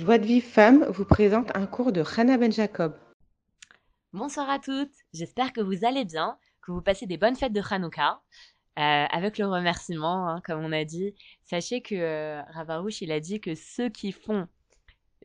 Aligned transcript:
Joie 0.00 0.16
de 0.16 0.24
Vive 0.24 0.46
Femme 0.46 0.86
vous 0.88 1.04
présente 1.04 1.54
un 1.54 1.66
cours 1.66 1.92
de 1.92 2.02
Hannah 2.16 2.38
Ben 2.38 2.50
Jacob. 2.50 2.96
Bonsoir 4.14 4.48
à 4.48 4.58
toutes, 4.58 4.94
j'espère 5.12 5.52
que 5.52 5.60
vous 5.60 5.84
allez 5.84 6.06
bien, 6.06 6.38
que 6.62 6.72
vous 6.72 6.80
passez 6.80 7.06
des 7.06 7.18
bonnes 7.18 7.36
fêtes 7.36 7.52
de 7.52 7.60
Hanouka. 7.60 8.22
Euh, 8.78 9.04
avec 9.10 9.36
le 9.36 9.46
remerciement, 9.46 10.26
hein, 10.26 10.40
comme 10.46 10.64
on 10.64 10.72
a 10.72 10.84
dit, 10.84 11.14
sachez 11.44 11.82
que 11.82 11.94
euh, 11.96 12.40
Ravarouche, 12.44 13.02
il 13.02 13.12
a 13.12 13.20
dit 13.20 13.42
que 13.42 13.54
ceux 13.54 13.90
qui 13.90 14.12
font, 14.12 14.48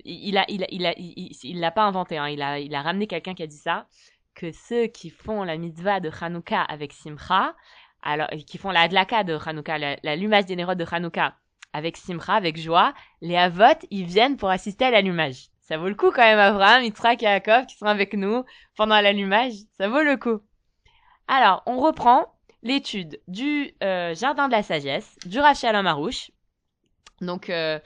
il 0.04 0.38
a, 0.38 0.44
il 0.50 0.66
a, 0.66 0.68
il 0.70 0.86
a, 0.86 0.94
il, 0.98 1.60
l'a 1.62 1.71
pas 1.71 1.86
inventé, 1.86 2.18
hein, 2.18 2.28
il 2.28 2.42
a, 2.42 2.60
il 2.60 2.76
a 2.76 2.82
ramené 2.82 3.07
quelqu'un 3.07 3.34
qui 3.34 3.44
a 3.44 3.48
dit 3.48 3.55
ça, 3.55 3.88
que 4.34 4.52
ceux 4.52 4.88
qui 4.88 5.10
font 5.10 5.44
la 5.44 5.55
mitzvah 5.57 6.02
de 6.02 6.12
Hanouka 6.20 6.62
avec 6.62 6.92
Simcha, 6.92 7.55
alors 8.02 8.28
qui 8.46 8.57
font 8.57 8.71
la 8.71 8.82
adlaka 8.82 9.23
de 9.23 9.39
Hanouka, 9.42 9.78
l'allumage 10.04 10.48
des 10.48 10.57
nérodes 10.57 10.80
de 10.80 10.86
Hanouka 10.92 11.38
avec 11.76 11.98
Simcha, 11.98 12.34
avec 12.34 12.57
joie, 12.57 12.94
les 13.21 13.36
Avot, 13.36 13.78
ils 13.91 14.05
viennent 14.05 14.38
pour 14.38 14.50
assister 14.50 14.86
à 14.86 14.91
l'allumage. 14.91 15.48
Ça 15.60 15.78
vaut 15.78 15.90
le 15.90 15.96
coup 15.96 16.09
quand 16.09 16.21
même, 16.21 16.40
Abraham, 16.40 16.84
Yitzhak 16.84 17.22
et 17.22 17.26
Yaakov 17.26 17.66
qui 17.66 17.76
sont 17.76 17.86
avec 17.86 18.13
nous 18.13 18.45
pendant 18.77 19.02
l'allumage. 19.02 19.54
Ça 19.77 19.90
vaut 19.90 20.02
le 20.02 20.16
coup. 20.16 20.40
Alors, 21.27 21.63
on 21.66 21.80
reprend 21.80 22.34
l'étude 22.63 23.20
du 23.27 23.73
euh, 23.84 24.16
Jardin 24.16 24.48
de 24.48 24.54
la 24.54 24.63
Sagesse, 24.63 25.18
du 25.26 25.40
Rav 25.40 25.58
Shalom 25.58 25.85
Arouche. 25.85 26.32
Donc, 27.20 27.49
euh, 27.49 27.80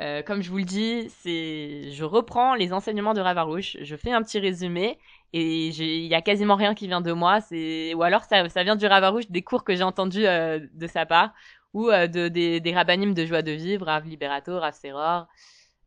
euh, 0.00 0.22
comme 0.22 0.42
je 0.42 0.50
vous 0.50 0.58
le 0.58 0.64
dis, 0.64 1.08
je 1.24 2.04
reprends 2.04 2.54
les 2.54 2.72
enseignements 2.72 3.14
de 3.14 3.20
Rav 3.20 3.38
Arouche, 3.38 3.76
je 3.80 3.96
fais 3.96 4.10
un 4.10 4.22
petit 4.22 4.40
résumé 4.40 4.98
et 5.32 5.68
il 5.68 6.06
y 6.06 6.14
a 6.14 6.22
quasiment 6.22 6.56
rien 6.56 6.74
qui 6.74 6.88
vient 6.88 7.02
de 7.02 7.12
moi. 7.12 7.38
Ou 7.52 8.02
alors 8.02 8.24
ça, 8.24 8.48
ça 8.48 8.64
vient 8.64 8.76
du 8.76 8.86
Rav 8.86 9.04
Arouche, 9.04 9.30
des 9.30 9.42
cours 9.42 9.62
que 9.62 9.76
j'ai 9.76 9.84
entendus 9.84 10.24
de 10.24 10.86
sa 10.88 11.06
part 11.06 11.32
ou 11.74 11.90
euh, 11.90 12.06
de, 12.06 12.28
des, 12.28 12.60
des 12.60 12.74
rabbinim 12.74 13.14
de 13.14 13.26
joie 13.26 13.42
de 13.42 13.52
vivre, 13.52 13.86
Rav 13.86 14.06
Liberato, 14.06 14.58
Rav 14.58 14.74
Seror, 14.74 15.26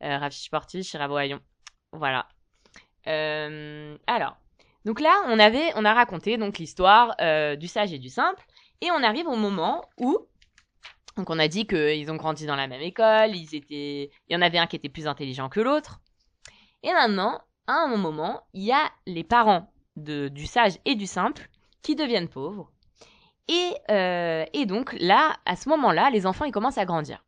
euh, 0.03 0.17
Rav 0.17 1.11
Ohayon. 1.11 1.39
Voilà. 1.91 2.27
Euh, 3.07 3.97
alors, 4.07 4.37
donc 4.85 4.99
là, 4.99 5.23
on 5.27 5.39
avait, 5.39 5.71
on 5.75 5.85
a 5.85 5.93
raconté 5.93 6.37
donc 6.37 6.57
l'histoire 6.57 7.15
du 7.57 7.67
sage 7.67 7.93
et 7.93 7.99
du 7.99 8.09
simple, 8.09 8.43
et 8.81 8.91
on 8.91 9.03
arrive 9.03 9.27
au 9.27 9.35
moment 9.35 9.83
où, 9.99 10.17
donc 11.17 11.29
on 11.29 11.37
a 11.39 11.47
dit 11.47 11.67
qu'ils 11.67 12.11
ont 12.11 12.15
grandi 12.15 12.45
dans 12.45 12.55
la 12.55 12.67
même 12.67 12.81
école, 12.81 13.35
ils 13.35 13.55
étaient, 13.55 14.09
il 14.27 14.33
y 14.33 14.35
en 14.35 14.41
avait 14.41 14.57
un 14.57 14.67
qui 14.67 14.75
était 14.75 14.89
plus 14.89 15.07
intelligent 15.07 15.49
que 15.49 15.59
l'autre, 15.59 15.99
et 16.83 16.91
maintenant, 16.93 17.41
à 17.67 17.73
un 17.73 17.95
moment, 17.95 18.41
il 18.53 18.63
y 18.63 18.71
a 18.71 18.89
les 19.05 19.23
parents 19.23 19.71
de, 19.97 20.29
du 20.29 20.47
sage 20.47 20.79
et 20.85 20.95
du 20.95 21.05
simple 21.05 21.49
qui 21.81 21.95
deviennent 21.95 22.29
pauvres, 22.29 22.71
et, 23.47 23.73
euh, 23.89 24.45
et 24.53 24.65
donc 24.65 24.93
là, 24.99 25.37
à 25.45 25.55
ce 25.55 25.69
moment-là, 25.69 26.09
les 26.09 26.25
enfants 26.25 26.45
ils 26.45 26.51
commencent 26.51 26.77
à 26.77 26.85
grandir. 26.85 27.25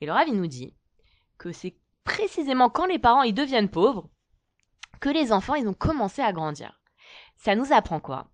Et 0.00 0.06
le 0.06 0.12
Rav 0.12 0.28
nous 0.28 0.46
dit 0.46 0.74
que 1.38 1.52
c'est 1.52 1.76
précisément 2.04 2.68
quand 2.68 2.86
les 2.86 2.98
parents 2.98 3.22
ils 3.22 3.34
deviennent 3.34 3.70
pauvres 3.70 4.08
que 5.00 5.08
les 5.08 5.32
enfants 5.32 5.54
ils 5.54 5.68
ont 5.68 5.74
commencé 5.74 6.22
à 6.22 6.32
grandir. 6.32 6.80
Ça 7.36 7.54
nous 7.54 7.72
apprend 7.72 8.00
quoi? 8.00 8.28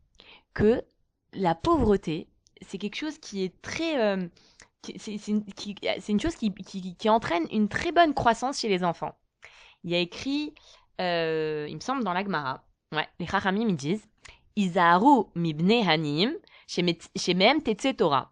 Que 0.54 0.82
la 1.32 1.54
pauvreté 1.54 2.28
c'est 2.62 2.78
quelque 2.78 2.96
chose 2.96 3.18
qui 3.18 3.44
est 3.44 3.60
très 3.62 4.00
euh, 4.00 4.26
c'est 4.96 5.28
une, 5.28 5.44
une, 6.08 6.20
chose 6.20 6.36
qui, 6.36 6.52
qui, 6.54 6.96
qui, 6.96 7.08
entraîne 7.08 7.46
une 7.52 7.68
très 7.68 7.92
bonne 7.92 8.14
croissance 8.14 8.60
chez 8.60 8.68
les 8.68 8.84
enfants. 8.84 9.14
Il 9.84 9.90
y 9.90 9.94
a 9.94 9.98
écrit, 9.98 10.54
euh, 11.00 11.66
il 11.68 11.74
me 11.74 11.80
semble, 11.80 12.04
dans 12.04 12.12
l'Agmara, 12.12 12.64
ouais, 12.92 13.06
les 13.18 13.26
Chachamim 13.26 13.68
ils 13.68 13.76
disent 13.76 14.08
mibne 15.34 15.88
hanim 15.88 16.32
chez 16.68 17.34
même 17.34 17.62
Tetse 17.62 17.96
Torah. 17.96 18.30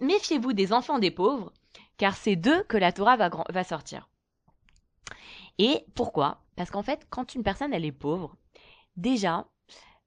Méfiez-vous 0.00 0.52
des 0.52 0.72
enfants 0.72 0.98
des 0.98 1.10
pauvres, 1.10 1.52
car 1.96 2.16
c'est 2.16 2.36
d'eux 2.36 2.62
que 2.64 2.76
la 2.76 2.92
Torah 2.92 3.16
va, 3.16 3.30
va 3.48 3.64
sortir. 3.64 4.08
Et 5.58 5.84
pourquoi? 5.94 6.42
Parce 6.56 6.70
qu'en 6.70 6.82
fait, 6.82 7.06
quand 7.10 7.34
une 7.34 7.42
personne 7.42 7.72
elle 7.72 7.84
est 7.84 7.92
pauvre, 7.92 8.36
déjà, 8.96 9.46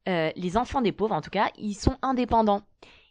euh, 0.08 0.32
les 0.36 0.58
enfants 0.58 0.82
des 0.82 0.92
pauvres, 0.92 1.16
en 1.16 1.22
tout 1.22 1.30
cas, 1.30 1.50
ils 1.58 1.74
sont 1.74 1.98
indépendants. 2.02 2.62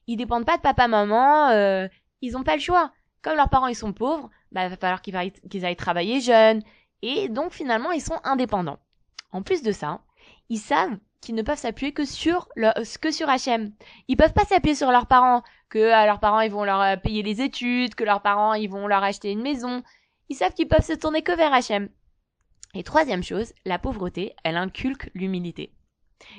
Ils 0.07 0.17
dépendent 0.17 0.47
pas 0.47 0.57
de 0.57 0.63
papa, 0.63 0.89
maman, 0.89 1.49
euh, 1.51 1.89
ils 2.21 2.37
ont 2.37 2.43
pas 2.43 2.57
le 2.57 2.63
choix. 2.63 2.93
Comme 3.23 3.37
leurs 3.37 3.51
parents 3.51 3.67
ils 3.67 3.77
sont 3.77 3.93
pauvres, 3.93 4.31
bah, 4.53 4.65
il 4.65 4.71
va 4.71 4.77
falloir 4.77 5.03
qu'ils 5.03 5.17
aillent, 5.17 5.33
aillent 5.63 5.77
travailler 5.77 6.21
jeunes. 6.21 6.63
Et 7.03 7.29
donc 7.29 7.53
finalement, 7.53 7.91
ils 7.93 8.03
sont 8.03 8.21
indépendants. 8.25 8.79
En 9.33 9.43
plus 9.43 9.63
de 9.63 9.73
ça, 9.73 10.01
ils 10.49 10.59
savent 10.59 10.99
qu'ils 11.21 11.35
ne 11.35 11.43
peuvent 11.43 11.59
s'appuyer 11.59 11.93
que 11.93 12.05
sur 12.05 12.49
le, 12.57 12.71
que 12.99 13.11
sur 13.11 13.29
HM. 13.29 13.73
Ils 14.09 14.17
peuvent 14.17 14.33
pas 14.33 14.45
s'appuyer 14.45 14.75
sur 14.75 14.91
leurs 14.91 15.07
parents, 15.07 15.43
que 15.69 15.91
à 15.91 16.07
leurs 16.07 16.21
parents 16.21 16.41
ils 16.41 16.51
vont 16.51 16.65
leur 16.65 16.81
euh, 16.81 16.97
payer 16.97 17.23
les 17.23 17.43
études, 17.43 17.95
que 17.95 18.05
leurs 18.05 18.23
parents 18.23 18.55
ils 18.55 18.71
vont 18.71 18.87
leur 18.87 19.03
acheter 19.03 19.31
une 19.31 19.43
maison. 19.43 19.83
Ils 20.29 20.37
savent 20.37 20.55
qu'ils 20.55 20.69
peuvent 20.69 20.85
se 20.85 20.93
tourner 20.93 21.23
que 21.23 21.33
vers 21.37 21.53
HM. 21.53 21.89
Et 22.75 22.85
troisième 22.85 23.23
chose, 23.23 23.53
la 23.65 23.79
pauvreté, 23.79 24.35
elle 24.45 24.57
inculque 24.57 25.11
l'humilité. 25.15 25.73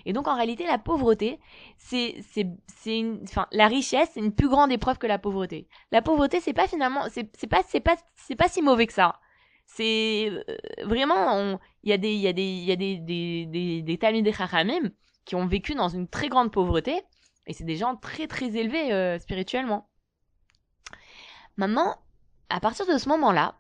Et 0.06 0.14
donc 0.14 0.28
en 0.28 0.36
réalité, 0.36 0.66
la 0.66 0.78
pauvreté, 0.78 1.40
c'est 1.78 2.24
c'est 2.31 2.47
c'est 2.68 2.97
une, 3.00 3.22
enfin 3.24 3.47
la 3.52 3.68
richesse, 3.68 4.09
c'est 4.14 4.20
une 4.20 4.34
plus 4.34 4.50
grande 4.50 4.72
épreuve 4.72 4.97
que 4.97 5.08
la 5.08 5.20
pauvreté. 5.20 5.68
La 5.91 6.02
pauvreté, 6.02 6.40
c'est 6.40 6.53
pas 6.53 6.68
finalement, 6.68 7.06
c'est 7.09 7.30
c'est 7.38 7.47
pas 7.47 7.64
c'est 7.68 7.80
pas 7.80 7.97
c'est 8.16 8.36
pas 8.36 8.47
si 8.47 8.62
mauvais 8.62 8.88
que 8.88 8.94
ça. 8.94 9.20
C'est 9.74 10.30
euh, 10.30 10.44
vraiment, 10.84 11.58
il 11.84 11.90
y 11.90 11.94
a 11.94 11.98
des, 11.98 12.12
il 12.12 12.20
y 12.20 12.28
a 12.28 12.34
des, 12.34 12.44
il 12.44 12.66
y 12.66 12.72
a 12.74 12.76
des, 12.76 12.98
des, 12.98 13.46
des, 13.46 13.82
des 13.82 14.34
qui 15.24 15.36
ont 15.36 15.48
vécu 15.48 15.76
dans 15.76 15.88
une 15.88 16.09
très 16.09 16.28
grande 16.28 16.52
pauvreté, 16.52 17.02
et 17.48 17.54
c'est 17.54 17.64
des 17.64 17.78
gens 17.78 17.96
très 17.96 18.28
très 18.28 18.58
élevés 18.58 18.92
euh, 18.92 19.18
spirituellement. 19.18 19.88
Maintenant, 21.56 21.96
à 22.50 22.59
partir 22.59 22.86
de 22.86 22.98
ce 22.98 23.08
moment-là, 23.09 23.56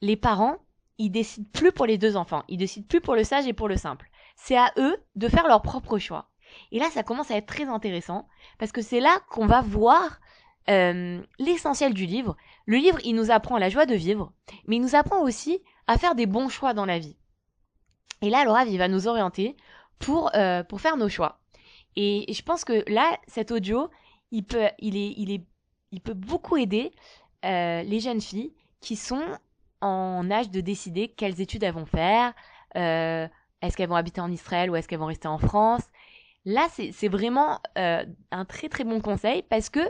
les 0.00 0.16
parents, 0.16 0.56
ils 0.98 1.10
décident 1.10 1.48
plus 1.52 1.70
pour 1.70 1.86
les 1.86 1.96
deux 1.96 2.16
enfants, 2.16 2.42
ils 2.48 2.58
décident 2.58 2.86
plus 2.88 3.00
pour 3.00 3.14
le 3.14 3.22
sage 3.22 3.46
et 3.46 3.52
pour 3.52 3.68
le 3.68 3.76
simple. 3.76 4.10
C'est 4.34 4.56
à 4.56 4.72
eux 4.78 4.96
de 5.14 5.28
faire 5.28 5.46
leur 5.46 5.62
propre 5.62 5.98
choix. 5.98 6.30
Et 6.72 6.80
là, 6.80 6.90
ça 6.90 7.04
commence 7.04 7.30
à 7.30 7.36
être 7.36 7.46
très 7.46 7.66
intéressant, 7.66 8.26
parce 8.58 8.72
que 8.72 8.82
c'est 8.82 9.00
là 9.00 9.20
qu'on 9.30 9.46
va 9.46 9.60
voir 9.60 10.18
euh, 10.68 11.20
l'essentiel 11.38 11.94
du 11.94 12.06
livre. 12.06 12.36
Le 12.66 12.76
livre, 12.76 12.98
il 13.04 13.14
nous 13.14 13.30
apprend 13.30 13.58
la 13.58 13.70
joie 13.70 13.86
de 13.86 13.94
vivre, 13.94 14.32
mais 14.66 14.76
il 14.76 14.82
nous 14.82 14.94
apprend 14.94 15.22
aussi 15.22 15.62
à 15.86 15.98
faire 15.98 16.14
des 16.14 16.26
bons 16.26 16.48
choix 16.48 16.74
dans 16.74 16.84
la 16.84 16.98
vie. 16.98 17.16
Et 18.22 18.30
là, 18.30 18.44
Laura, 18.44 18.64
il 18.64 18.78
va 18.78 18.88
nous 18.88 19.08
orienter 19.08 19.56
pour, 19.98 20.30
euh, 20.34 20.62
pour 20.62 20.80
faire 20.80 20.96
nos 20.96 21.08
choix. 21.08 21.40
Et, 21.96 22.32
je 22.32 22.42
pense 22.42 22.64
que 22.64 22.84
là, 22.92 23.18
cet 23.26 23.50
audio, 23.50 23.90
il 24.30 24.44
peut, 24.44 24.68
il 24.78 24.96
est, 24.96 25.14
il 25.16 25.32
est, 25.32 25.44
il 25.90 26.00
peut 26.00 26.14
beaucoup 26.14 26.56
aider 26.56 26.92
euh, 27.44 27.82
les 27.82 27.98
jeunes 27.98 28.20
filles 28.20 28.52
qui 28.80 28.96
sont 28.96 29.24
en 29.80 30.30
âge 30.30 30.50
de 30.50 30.60
décider 30.60 31.08
quelles 31.08 31.40
études 31.40 31.62
elles 31.62 31.74
vont 31.74 31.86
faire, 31.86 32.34
est-ce 32.74 33.76
qu'elles 33.76 33.88
vont 33.88 33.96
habiter 33.96 34.20
en 34.20 34.30
Israël 34.30 34.70
ou 34.70 34.76
est-ce 34.76 34.86
qu'elles 34.86 34.98
vont 34.98 35.06
rester 35.06 35.26
en 35.26 35.38
France. 35.38 35.82
Là, 36.44 36.68
c'est 36.70 37.08
vraiment 37.08 37.60
un 37.76 38.44
très 38.44 38.68
très 38.68 38.84
bon 38.84 39.00
conseil 39.00 39.42
parce 39.42 39.70
que 39.70 39.80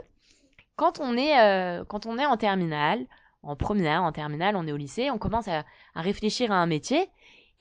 quand 0.81 0.99
on 0.99 1.15
est, 1.19 1.39
euh, 1.39 1.85
quand 1.85 2.07
on 2.07 2.17
est 2.17 2.25
en 2.25 2.39
terminale, 2.39 3.05
en 3.43 3.55
première, 3.55 4.03
en 4.03 4.13
terminale, 4.13 4.57
on 4.57 4.67
est 4.67 4.73
au 4.73 4.79
lycée, 4.79 5.11
on 5.11 5.19
commence 5.19 5.47
à, 5.47 5.63
réfléchir 5.95 6.53
à 6.53 6.55
un 6.55 6.65
métier. 6.65 7.11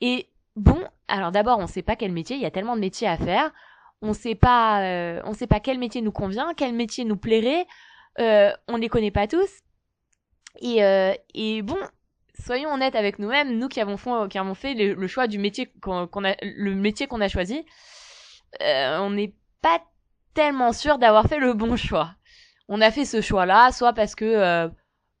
Et 0.00 0.30
bon, 0.56 0.82
alors 1.06 1.30
d'abord, 1.30 1.58
on 1.58 1.64
ne 1.64 1.66
sait 1.66 1.82
pas 1.82 1.96
quel 1.96 2.12
métier, 2.12 2.36
il 2.36 2.40
y 2.40 2.46
a 2.46 2.50
tellement 2.50 2.76
de 2.76 2.80
métiers 2.80 3.06
à 3.06 3.18
faire. 3.18 3.52
On 4.00 4.14
sait 4.14 4.34
pas, 4.34 4.80
euh, 4.84 5.20
on 5.26 5.34
sait 5.34 5.46
pas 5.46 5.60
quel 5.60 5.78
métier 5.78 6.00
nous 6.00 6.12
convient, 6.12 6.54
quel 6.56 6.72
métier 6.72 7.04
nous 7.04 7.18
plairait. 7.18 7.66
Euh, 8.20 8.52
on 8.68 8.78
ne 8.78 8.80
les 8.80 8.88
connaît 8.88 9.10
pas 9.10 9.26
tous. 9.26 9.50
Et, 10.62 10.78
et 11.34 11.60
bon, 11.60 11.78
soyons 12.42 12.72
honnêtes 12.72 12.94
avec 12.94 13.18
nous-mêmes, 13.18 13.58
nous 13.58 13.68
qui 13.68 13.82
avons 13.82 13.98
fait, 13.98 14.72
le, 14.72 15.06
choix 15.08 15.26
du 15.26 15.38
métier 15.38 15.70
qu'on 15.82 16.24
a, 16.24 16.34
le 16.40 16.74
métier 16.74 17.06
qu'on 17.06 17.20
a 17.20 17.28
choisi, 17.28 17.66
on 18.60 19.10
n'est 19.10 19.34
pas 19.60 19.82
tellement 20.32 20.72
sûr 20.72 20.96
d'avoir 20.96 21.26
fait 21.26 21.38
le 21.38 21.52
bon 21.52 21.76
choix 21.76 22.14
on 22.70 22.80
a 22.80 22.90
fait 22.92 23.04
ce 23.04 23.20
choix-là, 23.20 23.72
soit 23.72 23.92
parce 23.92 24.14
que 24.14 24.24
euh, 24.24 24.68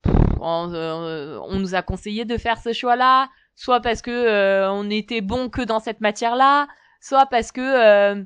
euh, 0.06 1.38
on, 1.42 1.58
nous 1.58 1.74
a 1.74 1.82
conseillé 1.82 2.24
de 2.24 2.38
faire 2.38 2.58
ce 2.62 2.72
choix-là, 2.72 3.28
soit 3.56 3.80
parce 3.80 4.00
que 4.00 4.10
euh, 4.10 4.70
on 4.70 4.88
était 4.88 5.20
bon 5.20 5.50
que 5.50 5.60
dans 5.60 5.80
cette 5.80 6.00
matière-là, 6.00 6.68
soit 7.00 7.26
parce 7.26 7.50
que 7.50 8.24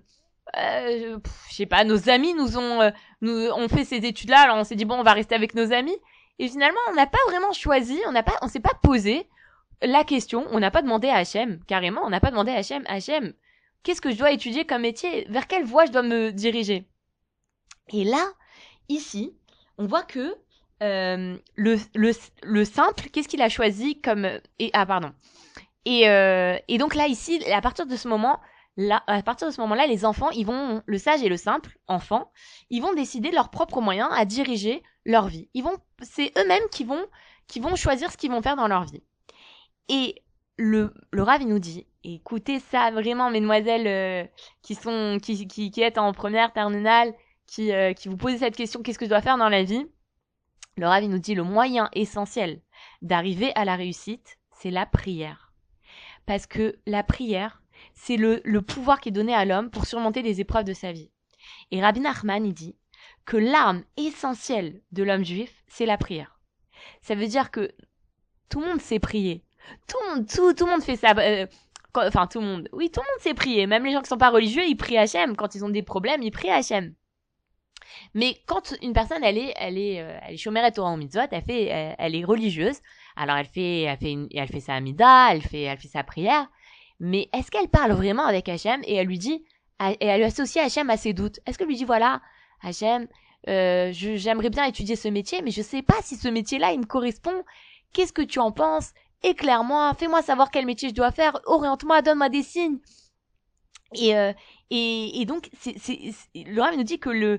je 0.55 1.19
sais 1.51 1.67
pas, 1.67 1.85
nos 1.85 2.11
amis 2.11 2.35
nous 2.35 2.59
ont 2.59 2.93
nous 3.23 3.69
fait 3.69 3.85
ces 3.85 3.97
études-là, 3.97 4.43
alors 4.43 4.59
on 4.59 4.65
s'est 4.65 4.77
dit 4.77 4.85
bon, 4.85 4.97
on 4.97 5.03
va 5.03 5.15
rester 5.15 5.35
avec 5.35 5.55
nos 5.55 5.73
amis. 5.73 5.97
Et 6.39 6.49
finalement, 6.49 6.81
on 6.91 6.95
n'a 6.95 7.07
pas 7.07 7.19
vraiment 7.29 7.53
choisi, 7.53 7.99
on 8.07 8.13
n'a 8.13 8.25
pas, 8.25 8.37
on 8.43 8.49
s'est 8.49 8.61
pas 8.61 8.75
posé 8.83 9.27
la 9.81 10.05
question, 10.05 10.47
on 10.51 10.59
n'a 10.59 10.71
pas 10.71 10.83
demandé 10.83 11.09
à 11.09 11.23
HM, 11.23 11.61
carrément, 11.67 12.03
on 12.05 12.11
n'a 12.11 12.21
pas 12.21 12.31
demandé 12.31 12.51
à 12.51 12.61
HM, 12.61 12.85
HM, 12.89 13.33
qu'est-ce 13.85 14.01
que 14.01 14.11
je 14.11 14.19
dois 14.19 14.33
étudier 14.33 14.67
comme 14.67 14.83
métier, 14.83 15.27
vers 15.31 15.47
quelle 15.47 15.65
voie 15.65 15.87
je 15.87 15.93
dois 15.93 16.03
me 16.03 16.31
diriger? 16.31 16.89
Et 17.93 18.05
là, 18.05 18.27
Ici, 18.89 19.35
on 19.79 19.87
voit 19.87 20.03
que 20.03 20.37
euh, 20.83 21.37
le, 21.57 21.77
le, 21.95 22.13
le, 22.43 22.65
simple, 22.65 23.09
qu'est-ce 23.11 23.29
qu'il 23.29 23.43
a 23.43 23.49
choisi 23.49 24.01
comme... 24.01 24.29
Et, 24.59 24.71
ah, 24.73 24.87
pardon. 24.87 25.13
Et, 25.85 26.09
euh, 26.09 26.59
et 26.69 26.79
donc 26.79 26.95
là, 26.95 27.07
ici, 27.07 27.43
à 27.51 27.61
partir 27.61 27.87
de 27.87 27.97
ce 27.97 28.09
moment, 28.09 28.41
là, 28.77 29.03
à 29.07 29.23
partir 29.23 29.49
de 29.49 29.53
ce 29.53 29.61
moment-là, 29.61 29.87
les 29.87 30.05
enfants, 30.05 30.31
ils 30.31 30.47
vont, 30.47 30.83
le 30.85 30.99
sage 30.99 31.23
et 31.23 31.29
le 31.29 31.37
simple, 31.37 31.79
enfants, 31.87 32.31
ils 32.71 32.81
vont 32.81 32.95
décider 32.95 33.31
leurs 33.31 33.51
propres 33.51 33.81
moyens 33.81 34.11
à 34.13 34.25
diriger 34.25 34.83
leur 35.05 35.29
vie. 35.29 35.49
Ils 35.55 35.63
vont, 35.63 35.77
c'est 36.03 36.33
eux-mêmes 36.39 36.69
qui 36.71 36.85
vont, 36.85 37.05
qui 37.47 37.61
vont 37.61 37.77
choisir 37.77 38.11
ce 38.11 38.17
qu'ils 38.17 38.31
vont 38.31 38.43
faire 38.43 38.57
dans 38.57 38.69
leur 38.69 38.85
vie. 38.85 39.03
Et 39.89 40.23
le, 40.57 40.95
le 41.11 41.23
Rav, 41.23 41.43
il 41.43 41.49
nous 41.49 41.59
dit, 41.59 41.87
écoutez 42.05 42.61
ça 42.61 42.91
vraiment, 42.91 43.31
mesdemoiselles 43.31 43.87
euh, 43.87 44.25
qui 44.63 44.75
sont, 44.75 45.19
qui, 45.23 45.47
qui, 45.47 45.71
qui 45.71 45.83
êtes 45.83 45.99
en 45.99 46.13
première 46.13 46.53
terminale, 46.53 47.13
qui, 47.47 47.73
euh, 47.73 47.93
qui 47.93 48.09
vous 48.09 48.17
posez 48.17 48.39
cette 48.39 48.57
question, 48.57 48.83
qu'est-ce 48.83 48.99
que 48.99 49.05
je 49.05 49.11
dois 49.11 49.23
faire 49.23 49.39
dans 49.39 49.49
la 49.49 49.63
vie? 49.63 49.87
Le 50.77 50.87
Rav, 50.87 51.05
il 51.05 51.11
nous 51.11 51.19
dit, 51.19 51.35
le 51.35 51.45
moyen 51.45 51.89
essentiel 51.93 52.61
d'arriver 53.03 53.53
à 53.55 53.65
la 53.65 53.77
réussite, 53.77 54.39
c'est 54.51 54.71
la 54.71 54.87
prière. 54.87 55.53
Parce 56.27 56.47
que 56.47 56.79
la 56.87 57.03
prière, 57.03 57.63
c'est 57.93 58.17
le, 58.17 58.41
le 58.45 58.63
pouvoir 58.63 59.01
qui 59.01 59.11
est 59.11 59.13
donné 59.13 59.35
à 59.35 59.45
l'homme 59.45 59.71
pour 59.71 59.87
surmonter 59.87 60.23
les 60.23 60.41
épreuves 60.41 60.65
de 60.65 60.73
sa 60.73 60.91
vie. 60.93 61.11
Et 61.71 61.81
Rabbi 61.83 62.01
Nachman, 62.01 62.45
il 62.45 62.55
dit 62.55 62.77
que 63.25 63.37
l'arme 63.37 63.85
essentielle 63.97 64.81
de 64.93 65.03
l'homme 65.03 65.25
juif, 65.25 65.63
c'est 65.69 65.87
la 65.87 65.99
prière. 65.99 66.41
Ça 67.03 67.15
veut 67.15 67.27
dire 67.27 67.51
que 67.51 67.71
tout 68.49 68.61
le 68.61 68.67
monde 68.67 68.81
sait 68.81 68.99
prier. 68.99 69.45
Tout 69.87 69.97
le 70.09 70.15
monde, 70.15 70.27
tout, 70.29 70.53
tout 70.55 70.65
le 70.67 70.73
monde 70.73 70.83
fait 70.83 70.97
ça. 70.97 71.15
euh, 71.19 71.47
quand- 71.93 72.07
enfin, 72.07 72.27
tout 72.27 72.41
le 72.41 72.47
monde. 72.47 72.69
Oui, 72.73 72.91
tout 72.91 73.01
le 73.01 73.07
monde 73.07 73.21
sait 73.23 73.35
prier. 73.35 73.67
Même 73.67 73.85
les 73.85 73.93
gens 73.93 74.03
qui 74.03 74.09
sont 74.09 74.19
pas 74.19 74.31
religieux, 74.31 74.65
ils 74.67 74.77
prient 74.77 74.99
Hachem. 74.99 75.37
Quand 75.37 75.55
ils 75.55 75.65
ont 75.65 75.69
des 75.71 75.83
problèmes, 75.83 76.23
ils 76.23 76.31
prient 76.31 76.51
Hachem. 76.51 76.95
Mais 78.15 78.37
quand 78.47 78.75
une 78.83 78.93
personne, 78.93 79.23
elle 79.25 79.39
est, 79.39 79.55
elle 79.57 79.79
est, 79.79 80.01
euh, 80.01 80.19
elle 80.27 80.35
est 80.35 80.37
chômère 80.39 80.65
et 80.65 80.73
Torah 80.73 80.91
en 80.91 80.97
mitzvot, 80.97 81.21
elle 81.31 81.43
fait, 81.43 81.65
elle, 81.65 81.95
elle 81.99 82.15
est 82.15 82.25
religieuse. 82.25 82.79
Alors 83.17 83.37
elle 83.37 83.47
fait, 83.47 83.83
elle 83.83 83.97
fait, 83.99 84.13
une- 84.13 84.29
elle 84.35 84.49
fait 84.49 84.61
sa 84.61 84.75
amida, 84.75 85.29
elle 85.33 85.43
fait, 85.43 85.63
elle 85.63 85.79
fait 85.79 85.89
sa 85.89 86.03
prière. 86.03 86.47
Mais 87.01 87.29
est-ce 87.33 87.51
qu'elle 87.51 87.69
parle 87.69 87.93
vraiment 87.93 88.25
avec 88.25 88.49
Hachem 88.49 88.81
et 88.85 88.95
elle 88.95 89.07
lui 89.07 89.19
dit, 89.19 89.45
et 89.81 89.97
elle 90.07 90.23
associe 90.23 90.65
Hachem 90.65 90.91
à 90.91 90.97
ses 90.97 91.13
doutes? 91.13 91.41
Est-ce 91.47 91.59
qu'elle 91.59 91.67
lui 91.69 91.77
dit 91.77 91.85
voilà, 91.85 92.21
Hachem, 92.63 93.09
euh, 93.49 93.91
j'aimerais 93.93 94.51
bien 94.51 94.65
étudier 94.65 94.97
ce 94.97 95.09
métier, 95.09 95.43
mais 95.43 95.51
je 95.51 95.63
sais 95.63 95.83
pas 95.83 96.01
si 96.03 96.17
ce 96.17 96.29
métier-là 96.29 96.73
il 96.73 96.81
me 96.81 96.87
correspond. 96.87 97.45
Qu'est-ce 97.93 98.13
que 98.13 98.23
tu 98.23 98.39
en 98.39 98.53
penses? 98.53 98.93
Éclaire-moi, 99.23 99.93
fais-moi 99.99 100.23
savoir 100.23 100.51
quel 100.51 100.67
métier 100.67 100.89
je 100.91 100.95
dois 100.95 101.11
faire, 101.11 101.39
oriente-moi, 101.47 102.03
donne-moi 102.03 102.29
des 102.29 102.43
signes. 102.43 102.79
Et, 103.95 104.17
euh, 104.17 104.33
et, 104.77 105.25
donc, 105.25 105.51
c'est, 105.61 105.77
le 106.35 106.61
Rav 106.61 106.77
nous 106.77 106.83
dit 106.83 106.99
que, 106.99 107.31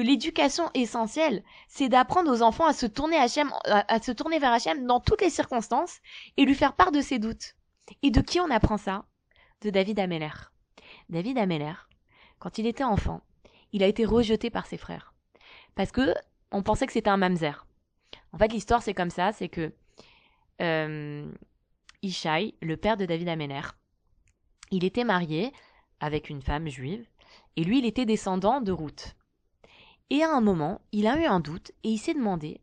l'éducation 0.00 0.70
essentielle, 0.72 1.44
c'est 1.68 1.90
d'apprendre 1.90 2.32
aux 2.32 2.40
enfants 2.40 2.66
à 2.66 2.72
se, 2.72 2.86
tourner 2.86 3.18
Hachem, 3.18 3.52
à, 3.66 3.92
à 3.92 4.00
se 4.00 4.12
tourner 4.12 4.38
vers 4.38 4.52
Hachem 4.52 4.86
dans 4.86 4.98
toutes 4.98 5.20
les 5.20 5.28
circonstances 5.28 5.98
et 6.38 6.46
lui 6.46 6.54
faire 6.54 6.74
part 6.74 6.90
de 6.90 7.02
ses 7.02 7.18
doutes. 7.18 7.54
Et 8.02 8.10
de 8.10 8.22
qui 8.22 8.40
on 8.40 8.50
apprend 8.50 8.78
ça? 8.78 9.04
De 9.60 9.68
David 9.68 10.00
Ameller. 10.00 10.32
David 11.10 11.36
Ameller, 11.36 11.74
quand 12.38 12.56
il 12.56 12.66
était 12.66 12.84
enfant, 12.84 13.20
il 13.72 13.82
a 13.82 13.86
été 13.86 14.06
rejeté 14.06 14.48
par 14.48 14.66
ses 14.66 14.78
frères. 14.78 15.12
Parce 15.74 15.92
que 15.92 16.14
on 16.50 16.62
pensait 16.62 16.86
que 16.86 16.92
c'était 16.94 17.10
un 17.10 17.18
mamzer. 17.18 17.66
En 18.32 18.38
fait, 18.38 18.52
l'histoire, 18.52 18.82
c'est 18.82 18.94
comme 18.94 19.10
ça, 19.10 19.32
c'est 19.32 19.50
que 19.50 19.72
euh, 20.62 21.30
Ishai, 22.02 22.54
le 22.62 22.76
père 22.78 22.96
de 22.96 23.04
David 23.04 23.28
Ameller, 23.28 23.68
il 24.70 24.84
était 24.84 25.04
marié 25.04 25.52
avec 26.00 26.30
une 26.30 26.42
femme 26.42 26.68
juive, 26.68 27.06
et 27.56 27.64
lui, 27.64 27.78
il 27.78 27.86
était 27.86 28.06
descendant 28.06 28.60
de 28.60 28.72
Ruth. 28.72 29.16
Et 30.10 30.22
à 30.22 30.30
un 30.30 30.40
moment, 30.40 30.80
il 30.92 31.06
a 31.06 31.18
eu 31.18 31.24
un 31.24 31.40
doute, 31.40 31.72
et 31.84 31.90
il 31.90 31.98
s'est 31.98 32.14
demandé, 32.14 32.60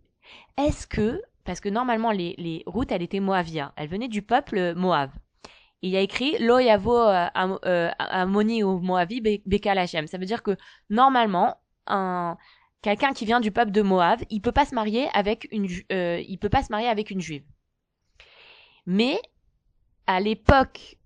est-ce 0.58 0.88
que, 0.88 1.22
parce 1.44 1.60
que 1.60 1.70
normalement, 1.70 2.12
les, 2.12 2.34
les 2.38 2.64
Ruth, 2.66 2.92
elle 2.92 3.04
était 3.04 3.20
Moavia, 3.20 3.74
elle 3.76 3.90
venait 3.90 4.08
du 4.08 4.22
peuple 4.22 4.74
Moab. 4.76 5.12
Et 5.82 5.90
il 5.90 5.96
a 5.96 6.00
écrit 6.00 6.38
Lo 6.40 6.58
yavo 6.58 6.98
euh, 6.98 7.28
euh, 7.66 7.92
amoni 8.00 8.64
ou 8.64 8.80
Moavi 8.80 9.22
be- 9.22 9.42
bekal 9.46 9.78
Hashem. 9.78 10.08
Ça 10.08 10.18
veut 10.18 10.26
dire 10.26 10.42
que 10.42 10.58
normalement, 10.90 11.58
un 11.86 12.38
quelqu'un 12.82 13.14
qui 13.14 13.26
vient 13.26 13.40
du 13.40 13.52
peuple 13.52 13.72
de 13.72 13.82
Moab, 13.82 14.22
il 14.30 14.42
peut 14.42 14.52
pas 14.52 14.66
se 14.66 14.74
marier 14.74 15.08
avec 15.14 15.48
une, 15.52 15.68
euh, 15.92 16.24
il 16.28 16.38
peut 16.40 16.50
pas 16.50 16.64
se 16.64 16.72
marier 16.72 16.88
avec 16.88 17.12
une 17.12 17.22
juive. 17.22 17.44
Mais 18.86 19.20
à 20.08 20.20
l'époque, 20.20 20.98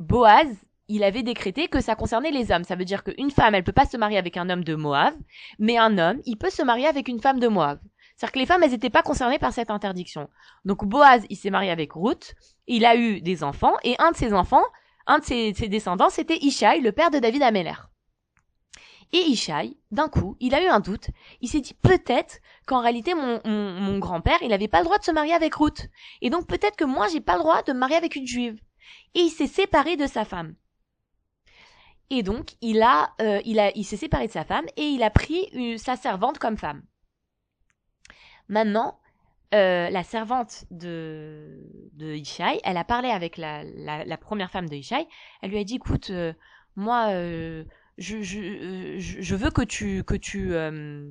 Boaz, 0.00 0.48
il 0.88 1.02
avait 1.02 1.22
décrété 1.22 1.68
que 1.68 1.80
ça 1.80 1.96
concernait 1.96 2.30
les 2.30 2.52
hommes. 2.52 2.64
Ça 2.64 2.76
veut 2.76 2.84
dire 2.84 3.02
qu'une 3.02 3.30
femme, 3.30 3.54
elle 3.54 3.64
peut 3.64 3.72
pas 3.72 3.86
se 3.86 3.96
marier 3.96 4.18
avec 4.18 4.36
un 4.36 4.48
homme 4.48 4.64
de 4.64 4.74
Moab, 4.74 5.14
mais 5.58 5.78
un 5.78 5.98
homme, 5.98 6.20
il 6.24 6.36
peut 6.36 6.50
se 6.50 6.62
marier 6.62 6.86
avec 6.86 7.08
une 7.08 7.20
femme 7.20 7.40
de 7.40 7.48
Moab. 7.48 7.80
C'est-à-dire 8.16 8.32
que 8.32 8.38
les 8.38 8.46
femmes, 8.46 8.62
elles 8.62 8.70
n'étaient 8.70 8.90
pas 8.90 9.02
concernées 9.02 9.38
par 9.38 9.52
cette 9.52 9.70
interdiction. 9.70 10.28
Donc 10.64 10.84
Boaz, 10.84 11.26
il 11.28 11.36
s'est 11.36 11.50
marié 11.50 11.70
avec 11.70 11.92
Ruth, 11.92 12.34
il 12.66 12.84
a 12.86 12.96
eu 12.96 13.20
des 13.20 13.44
enfants, 13.44 13.74
et 13.84 13.94
un 13.98 14.12
de 14.12 14.16
ses 14.16 14.32
enfants, 14.32 14.64
un 15.06 15.18
de 15.18 15.24
ses, 15.24 15.52
descendants, 15.52 16.08
c'était 16.08 16.38
Ishai, 16.38 16.80
le 16.80 16.92
père 16.92 17.10
de 17.10 17.18
David 17.18 17.42
Ameller. 17.42 17.74
Et 19.12 19.18
Ishai, 19.18 19.76
d'un 19.90 20.08
coup, 20.08 20.36
il 20.40 20.54
a 20.54 20.64
eu 20.64 20.66
un 20.66 20.80
doute. 20.80 21.10
Il 21.40 21.48
s'est 21.48 21.60
dit 21.60 21.74
peut-être 21.74 22.38
qu'en 22.66 22.80
réalité, 22.80 23.14
mon 23.14 23.98
grand-père, 23.98 24.38
il 24.42 24.48
n'avait 24.48 24.66
pas 24.66 24.78
le 24.78 24.84
droit 24.84 24.98
de 24.98 25.04
se 25.04 25.12
marier 25.12 25.34
avec 25.34 25.54
Ruth. 25.54 25.88
Et 26.22 26.30
donc 26.30 26.46
peut-être 26.48 26.76
que 26.76 26.84
moi, 26.84 27.06
j'ai 27.08 27.20
pas 27.20 27.34
le 27.34 27.40
droit 27.40 27.62
de 27.62 27.72
me 27.72 27.78
marier 27.78 27.96
avec 27.96 28.16
une 28.16 28.26
juive. 28.26 28.58
Et 29.14 29.20
il 29.20 29.30
s'est 29.30 29.46
séparé 29.46 29.96
de 29.96 30.06
sa 30.06 30.24
femme. 30.24 30.54
Et 32.10 32.22
donc, 32.22 32.54
il 32.60 32.82
a, 32.82 33.10
euh, 33.20 33.40
il 33.44 33.58
a, 33.58 33.70
il 33.76 33.84
s'est 33.84 33.96
séparé 33.96 34.26
de 34.26 34.32
sa 34.32 34.44
femme 34.44 34.66
et 34.76 34.84
il 34.84 35.02
a 35.02 35.10
pris 35.10 35.48
euh, 35.54 35.76
sa 35.76 35.96
servante 35.96 36.38
comme 36.38 36.56
femme. 36.56 36.82
Maintenant, 38.48 39.00
euh, 39.54 39.90
la 39.90 40.04
servante 40.04 40.64
de, 40.70 41.60
de 41.94 42.14
Ishai, 42.14 42.60
elle 42.64 42.76
a 42.76 42.84
parlé 42.84 43.08
avec 43.10 43.36
la, 43.36 43.64
la, 43.64 44.04
la 44.04 44.16
première 44.16 44.50
femme 44.50 44.68
de 44.68 44.76
Ishai. 44.76 45.06
Elle 45.42 45.50
lui 45.50 45.58
a 45.58 45.64
dit, 45.64 45.76
écoute, 45.76 46.10
euh, 46.10 46.32
moi, 46.76 47.08
euh, 47.08 47.64
je, 47.98 48.22
je, 48.22 48.38
euh, 48.40 48.98
je, 48.98 49.20
je 49.20 49.34
veux 49.34 49.50
que 49.50 49.62
tu, 49.62 50.04
que 50.04 50.14
tu, 50.14 50.54
euh, 50.54 51.10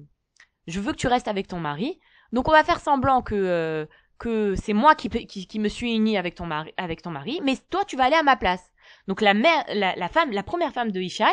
je 0.68 0.80
veux 0.80 0.94
que 0.94 0.98
tu 0.98 1.08
restes 1.08 1.28
avec 1.28 1.48
ton 1.48 1.60
mari. 1.60 2.00
Donc 2.32 2.48
on 2.48 2.52
va 2.52 2.64
faire 2.64 2.80
semblant 2.80 3.22
que 3.22 3.88
que 4.18 4.56
c'est 4.56 4.74
moi 4.74 4.96
qui, 4.96 5.10
qui, 5.10 5.46
qui 5.46 5.60
me 5.60 5.68
suis 5.68 5.94
unie 5.94 6.18
avec 6.18 6.36
ton 6.36 6.46
mari, 6.46 6.74
avec 6.78 7.02
ton 7.02 7.12
mari, 7.12 7.42
mais 7.44 7.58
toi 7.70 7.84
tu 7.86 7.98
vas 7.98 8.06
aller 8.06 8.16
à 8.16 8.24
ma 8.24 8.36
place. 8.36 8.72
Donc 9.08 9.22
la 9.22 9.34
mère, 9.34 9.64
la, 9.70 10.10
femme, 10.10 10.32
la 10.32 10.44
première 10.44 10.74
femme 10.74 10.92
de 10.92 11.00
Ishai, 11.00 11.26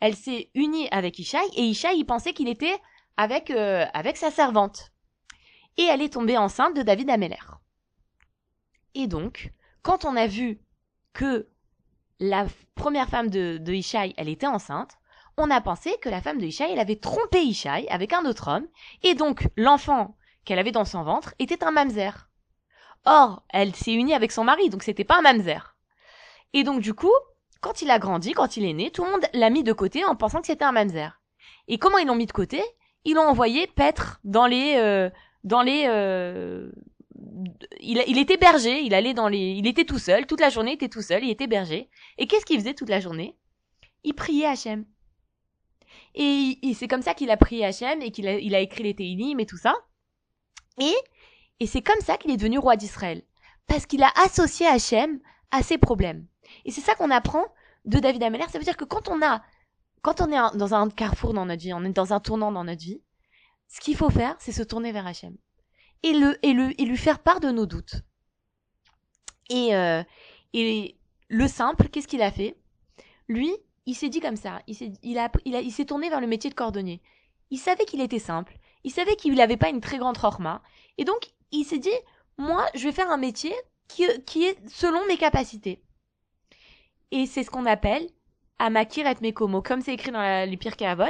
elle 0.00 0.16
s'est 0.16 0.50
unie 0.54 0.88
avec 0.90 1.18
Ishai 1.18 1.38
et 1.56 1.62
Ishai 1.62 1.96
il 1.96 2.04
pensait 2.04 2.32
qu'il 2.32 2.48
était 2.48 2.78
avec 3.16 3.50
euh, 3.50 3.84
avec 3.94 4.16
sa 4.16 4.30
servante. 4.30 4.90
Et 5.76 5.84
elle 5.84 6.02
est 6.02 6.12
tombée 6.14 6.36
enceinte 6.36 6.76
de 6.76 6.82
David 6.82 7.08
Ameller. 7.10 7.36
Et 8.94 9.06
donc, 9.06 9.52
quand 9.82 10.04
on 10.04 10.16
a 10.16 10.26
vu 10.26 10.60
que 11.12 11.48
la 12.20 12.46
première 12.74 13.08
femme 13.08 13.30
de, 13.30 13.58
de 13.58 13.72
Ishai, 13.72 14.14
elle 14.16 14.28
était 14.28 14.46
enceinte, 14.46 14.98
on 15.36 15.50
a 15.50 15.60
pensé 15.60 15.96
que 16.00 16.08
la 16.08 16.20
femme 16.20 16.38
de 16.38 16.46
Ishai, 16.46 16.72
elle 16.72 16.80
avait 16.80 16.96
trompé 16.96 17.40
Ishai 17.40 17.88
avec 17.88 18.12
un 18.12 18.24
autre 18.26 18.48
homme, 18.48 18.66
et 19.02 19.14
donc 19.14 19.48
l'enfant 19.56 20.16
qu'elle 20.44 20.58
avait 20.58 20.72
dans 20.72 20.84
son 20.84 21.02
ventre 21.02 21.34
était 21.38 21.64
un 21.64 21.70
mamzer. 21.70 22.28
Or, 23.04 23.42
elle 23.48 23.74
s'est 23.74 23.94
unie 23.94 24.14
avec 24.14 24.30
son 24.30 24.44
mari, 24.44 24.68
donc 24.70 24.82
c'était 24.82 25.04
pas 25.04 25.18
un 25.18 25.22
mamzer. 25.22 25.71
Et 26.54 26.64
donc 26.64 26.80
du 26.80 26.94
coup, 26.94 27.12
quand 27.60 27.82
il 27.82 27.90
a 27.90 27.98
grandi, 27.98 28.32
quand 28.32 28.56
il 28.56 28.64
est 28.64 28.72
né, 28.72 28.90
tout 28.90 29.04
le 29.04 29.10
monde 29.10 29.24
l'a 29.32 29.50
mis 29.50 29.62
de 29.62 29.72
côté 29.72 30.04
en 30.04 30.16
pensant 30.16 30.40
que 30.40 30.46
c'était 30.46 30.64
un 30.64 30.72
mamzer. 30.72 31.20
Et 31.68 31.78
comment 31.78 31.98
ils 31.98 32.06
l'ont 32.06 32.14
mis 32.14 32.26
de 32.26 32.32
côté? 32.32 32.62
Ils 33.04 33.14
l'ont 33.14 33.22
envoyé 33.22 33.66
paître 33.66 34.20
dans 34.24 34.46
les 34.46 34.74
euh, 34.76 35.10
dans 35.44 35.62
les 35.62 35.86
euh, 35.88 36.70
il, 37.80 38.18
était 38.18 38.36
berger, 38.36 38.80
il 38.80 38.94
allait 38.94 39.14
dans 39.14 39.28
les 39.28 39.52
il 39.52 39.66
était 39.66 39.84
tout 39.84 39.98
seul, 39.98 40.26
toute 40.26 40.40
la 40.40 40.50
journée 40.50 40.72
il 40.72 40.74
était 40.74 40.88
tout 40.88 41.02
seul, 41.02 41.24
il 41.24 41.30
était 41.30 41.46
berger. 41.46 41.88
Et 42.18 42.26
qu'est-ce 42.26 42.44
qu'il 42.44 42.58
faisait 42.58 42.74
toute 42.74 42.88
la 42.88 43.00
journée? 43.00 43.36
Il 44.04 44.14
priait 44.14 44.46
Hachem. 44.46 44.84
Et, 46.14 46.58
c'est 46.74 46.88
comme 46.88 47.02
ça 47.02 47.14
qu'il 47.14 47.30
a 47.30 47.36
prié 47.36 47.64
Hachem 47.64 48.02
et 48.02 48.10
qu'il 48.10 48.26
a, 48.28 48.38
il 48.38 48.54
a 48.54 48.60
écrit 48.60 48.82
les 48.82 48.94
Teilim 48.94 49.40
et 49.40 49.46
tout 49.46 49.56
ça. 49.56 49.74
Et, 50.80 50.94
et 51.60 51.66
c'est 51.66 51.82
comme 51.82 52.00
ça 52.00 52.16
qu'il 52.16 52.30
est 52.30 52.36
devenu 52.36 52.58
roi 52.58 52.76
d'Israël. 52.76 53.22
Parce 53.66 53.86
qu'il 53.86 54.02
a 54.02 54.12
associé 54.24 54.66
Hachem 54.66 55.20
à 55.50 55.62
ses 55.62 55.78
problèmes. 55.78 56.26
Et 56.64 56.70
c'est 56.70 56.80
ça 56.80 56.94
qu'on 56.94 57.10
apprend 57.10 57.44
de 57.84 57.98
David 57.98 58.22
Ameller. 58.22 58.46
Ça 58.50 58.58
veut 58.58 58.64
dire 58.64 58.76
que 58.76 58.84
quand 58.84 59.08
on 59.08 59.22
a, 59.22 59.42
quand 60.02 60.20
on 60.20 60.30
est 60.30 60.56
dans 60.56 60.74
un 60.74 60.88
carrefour 60.90 61.34
dans 61.34 61.46
notre 61.46 61.62
vie, 61.62 61.72
on 61.72 61.84
est 61.84 61.92
dans 61.92 62.12
un 62.12 62.20
tournant 62.20 62.52
dans 62.52 62.64
notre 62.64 62.82
vie, 62.82 63.00
ce 63.68 63.80
qu'il 63.80 63.96
faut 63.96 64.10
faire, 64.10 64.36
c'est 64.38 64.52
se 64.52 64.62
tourner 64.62 64.92
vers 64.92 65.06
Hachem. 65.06 65.36
Et 66.02 66.12
le, 66.12 66.36
et 66.44 66.52
le, 66.52 66.78
et 66.80 66.84
lui 66.84 66.96
faire 66.96 67.20
part 67.20 67.40
de 67.40 67.50
nos 67.50 67.66
doutes. 67.66 68.02
Et, 69.48 69.74
euh, 69.74 70.02
et 70.52 70.98
le 71.28 71.48
simple, 71.48 71.88
qu'est-ce 71.88 72.08
qu'il 72.08 72.22
a 72.22 72.30
fait? 72.30 72.56
Lui, 73.28 73.50
il 73.86 73.94
s'est 73.94 74.08
dit 74.08 74.20
comme 74.20 74.36
ça. 74.36 74.60
Il 74.66 74.74
s'est, 74.74 74.92
il 75.02 75.18
a, 75.18 75.30
il 75.44 75.56
a, 75.56 75.60
il 75.60 75.72
s'est 75.72 75.84
tourné 75.84 76.10
vers 76.10 76.20
le 76.20 76.26
métier 76.26 76.50
de 76.50 76.54
cordonnier. 76.54 77.00
Il 77.50 77.58
savait 77.58 77.84
qu'il 77.84 78.00
était 78.00 78.18
simple. 78.18 78.58
Il 78.84 78.90
savait 78.90 79.16
qu'il 79.16 79.34
n'avait 79.34 79.56
pas 79.56 79.68
une 79.68 79.80
très 79.80 79.98
grande 79.98 80.18
chorma. 80.18 80.62
Et 80.98 81.04
donc, 81.04 81.30
il 81.50 81.64
s'est 81.64 81.78
dit, 81.78 81.90
moi, 82.38 82.66
je 82.74 82.84
vais 82.84 82.92
faire 82.92 83.10
un 83.10 83.16
métier 83.16 83.54
qui, 83.88 84.06
qui 84.26 84.44
est 84.44 84.58
selon 84.68 85.06
mes 85.06 85.16
capacités. 85.16 85.82
Et 87.12 87.26
c'est 87.26 87.44
ce 87.44 87.50
qu'on 87.50 87.66
appelle 87.66 88.08
Amakir 88.58 89.06
et 89.06 89.14
Mekomo, 89.20 89.62
comme 89.62 89.82
c'est 89.82 89.92
écrit 89.92 90.10
dans 90.10 90.20
la, 90.20 90.46
les 90.46 90.56
Pirkei 90.56 90.86
Avot, 90.86 91.04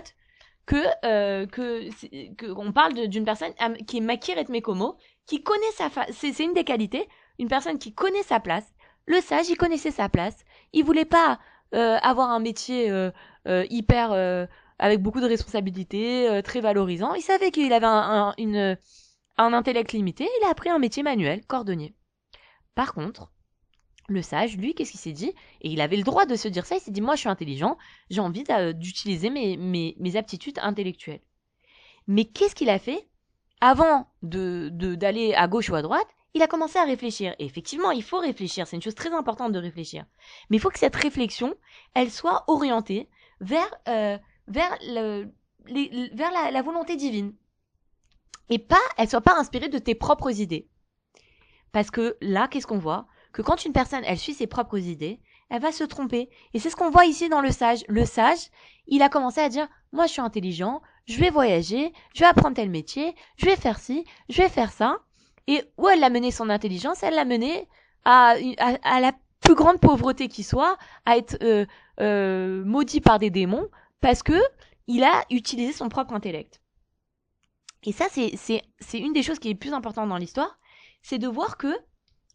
que, 0.66 0.76
euh, 1.04 1.46
que, 1.46 1.88
que, 2.34 2.46
on 2.50 2.72
parle 2.72 3.08
d'une 3.08 3.24
personne 3.24 3.52
qui 3.86 3.98
est 3.98 4.00
Makir 4.00 4.36
et 4.36 4.44
Mekomo, 4.48 4.96
qui 5.26 5.42
connaît 5.42 5.70
sa 5.76 5.88
c'est, 6.10 6.38
une 6.40 6.54
des 6.54 6.64
qualités, 6.64 7.08
une 7.38 7.48
personne 7.48 7.78
qui 7.78 7.94
connaît 7.94 8.22
sa 8.24 8.40
place. 8.40 8.74
Le 9.06 9.20
sage, 9.20 9.48
il 9.48 9.56
connaissait 9.56 9.92
sa 9.92 10.08
place. 10.08 10.44
Il 10.72 10.84
voulait 10.84 11.04
pas 11.04 11.38
euh, 11.74 11.96
avoir 12.02 12.30
un 12.30 12.40
métier 12.40 12.90
euh, 12.90 13.10
euh, 13.46 13.64
hyper 13.70 14.12
euh, 14.12 14.46
avec 14.78 15.00
beaucoup 15.00 15.20
de 15.20 15.26
responsabilités, 15.26 16.28
euh, 16.28 16.42
très 16.42 16.60
valorisant. 16.60 17.14
Il 17.14 17.22
savait 17.22 17.52
qu'il 17.52 17.72
avait 17.72 17.86
un, 17.86 18.34
un, 18.36 18.76
un 19.38 19.52
intellect 19.52 19.92
limité. 19.92 20.28
Il 20.40 20.46
a 20.46 20.50
appris 20.50 20.70
un 20.70 20.80
métier 20.80 21.04
manuel, 21.04 21.44
cordonnier. 21.46 21.94
Par 22.74 22.92
contre, 22.92 23.30
le 24.12 24.22
sage, 24.22 24.56
lui, 24.56 24.74
qu'est-ce 24.74 24.92
qu'il 24.92 25.00
s'est 25.00 25.12
dit? 25.12 25.32
Et 25.60 25.70
il 25.70 25.80
avait 25.80 25.96
le 25.96 26.02
droit 26.02 26.26
de 26.26 26.36
se 26.36 26.48
dire 26.48 26.66
ça. 26.66 26.76
Il 26.76 26.80
s'est 26.80 26.90
dit 26.90 27.00
Moi, 27.00 27.14
je 27.14 27.20
suis 27.20 27.28
intelligent, 27.28 27.76
j'ai 28.10 28.20
envie 28.20 28.44
d'utiliser 28.74 29.30
mes, 29.30 30.16
aptitudes 30.16 30.58
intellectuelles. 30.60 31.22
Mais 32.06 32.24
qu'est-ce 32.24 32.54
qu'il 32.54 32.70
a 32.70 32.78
fait? 32.78 33.08
Avant 33.60 34.08
de 34.22 34.70
d'aller 34.96 35.34
à 35.34 35.46
gauche 35.46 35.70
ou 35.70 35.76
à 35.76 35.82
droite, 35.82 36.08
il 36.34 36.42
a 36.42 36.46
commencé 36.46 36.78
à 36.78 36.84
réfléchir. 36.84 37.34
Et 37.38 37.44
effectivement, 37.44 37.90
il 37.92 38.02
faut 38.02 38.18
réfléchir. 38.18 38.66
C'est 38.66 38.76
une 38.76 38.82
chose 38.82 38.94
très 38.94 39.12
importante 39.12 39.52
de 39.52 39.58
réfléchir. 39.58 40.04
Mais 40.50 40.56
il 40.56 40.60
faut 40.60 40.70
que 40.70 40.78
cette 40.78 40.96
réflexion, 40.96 41.54
elle 41.94 42.10
soit 42.10 42.44
orientée 42.48 43.08
vers, 43.40 43.72
euh, 43.88 44.18
vers 44.48 44.76
la, 44.84 46.50
la 46.50 46.62
volonté 46.62 46.96
divine. 46.96 47.34
Et 48.48 48.58
pas, 48.58 48.80
elle 48.98 49.08
soit 49.08 49.20
pas 49.20 49.38
inspirée 49.38 49.68
de 49.68 49.78
tes 49.78 49.94
propres 49.94 50.40
idées. 50.40 50.68
Parce 51.72 51.90
que 51.90 52.16
là, 52.20 52.48
qu'est-ce 52.48 52.66
qu'on 52.66 52.78
voit? 52.78 53.06
Que 53.32 53.42
quand 53.42 53.64
une 53.64 53.72
personne, 53.72 54.02
elle 54.04 54.18
suit 54.18 54.34
ses 54.34 54.46
propres 54.46 54.78
idées, 54.78 55.20
elle 55.48 55.60
va 55.60 55.72
se 55.72 55.84
tromper. 55.84 56.30
Et 56.54 56.58
c'est 56.58 56.70
ce 56.70 56.76
qu'on 56.76 56.90
voit 56.90 57.06
ici 57.06 57.28
dans 57.28 57.40
le 57.40 57.50
sage. 57.50 57.84
Le 57.88 58.04
sage, 58.04 58.48
il 58.86 59.02
a 59.02 59.08
commencé 59.08 59.40
à 59.40 59.48
dire, 59.48 59.68
moi 59.92 60.06
je 60.06 60.12
suis 60.12 60.20
intelligent, 60.20 60.82
je 61.06 61.18
vais 61.18 61.30
voyager, 61.30 61.92
je 62.14 62.20
vais 62.20 62.26
apprendre 62.26 62.56
tel 62.56 62.70
métier, 62.70 63.14
je 63.36 63.46
vais 63.46 63.56
faire 63.56 63.78
ci, 63.78 64.04
je 64.28 64.42
vais 64.42 64.48
faire 64.48 64.72
ça. 64.72 64.98
Et 65.46 65.62
où 65.76 65.88
elle 65.88 66.04
a 66.04 66.10
mené 66.10 66.30
son 66.30 66.48
intelligence? 66.50 67.02
Elle 67.02 67.14
l'a 67.14 67.24
mené 67.24 67.68
à, 68.04 68.36
la 69.00 69.12
plus 69.40 69.54
grande 69.54 69.80
pauvreté 69.80 70.28
qui 70.28 70.42
soit, 70.42 70.78
à 71.04 71.16
être 71.16 71.36
euh, 71.42 71.66
euh, 72.00 72.64
maudit 72.64 73.00
par 73.00 73.18
des 73.18 73.30
démons, 73.30 73.68
parce 74.00 74.22
que 74.22 74.40
il 74.86 75.04
a 75.04 75.24
utilisé 75.30 75.72
son 75.72 75.88
propre 75.88 76.12
intellect. 76.12 76.60
Et 77.84 77.92
ça, 77.92 78.06
c'est 78.08 78.62
une 78.98 79.12
des 79.12 79.22
choses 79.22 79.38
qui 79.38 79.50
est 79.50 79.54
plus 79.54 79.72
importante 79.72 80.08
dans 80.08 80.16
l'histoire, 80.16 80.58
c'est 81.02 81.18
de 81.18 81.26
voir 81.26 81.56
que 81.56 81.74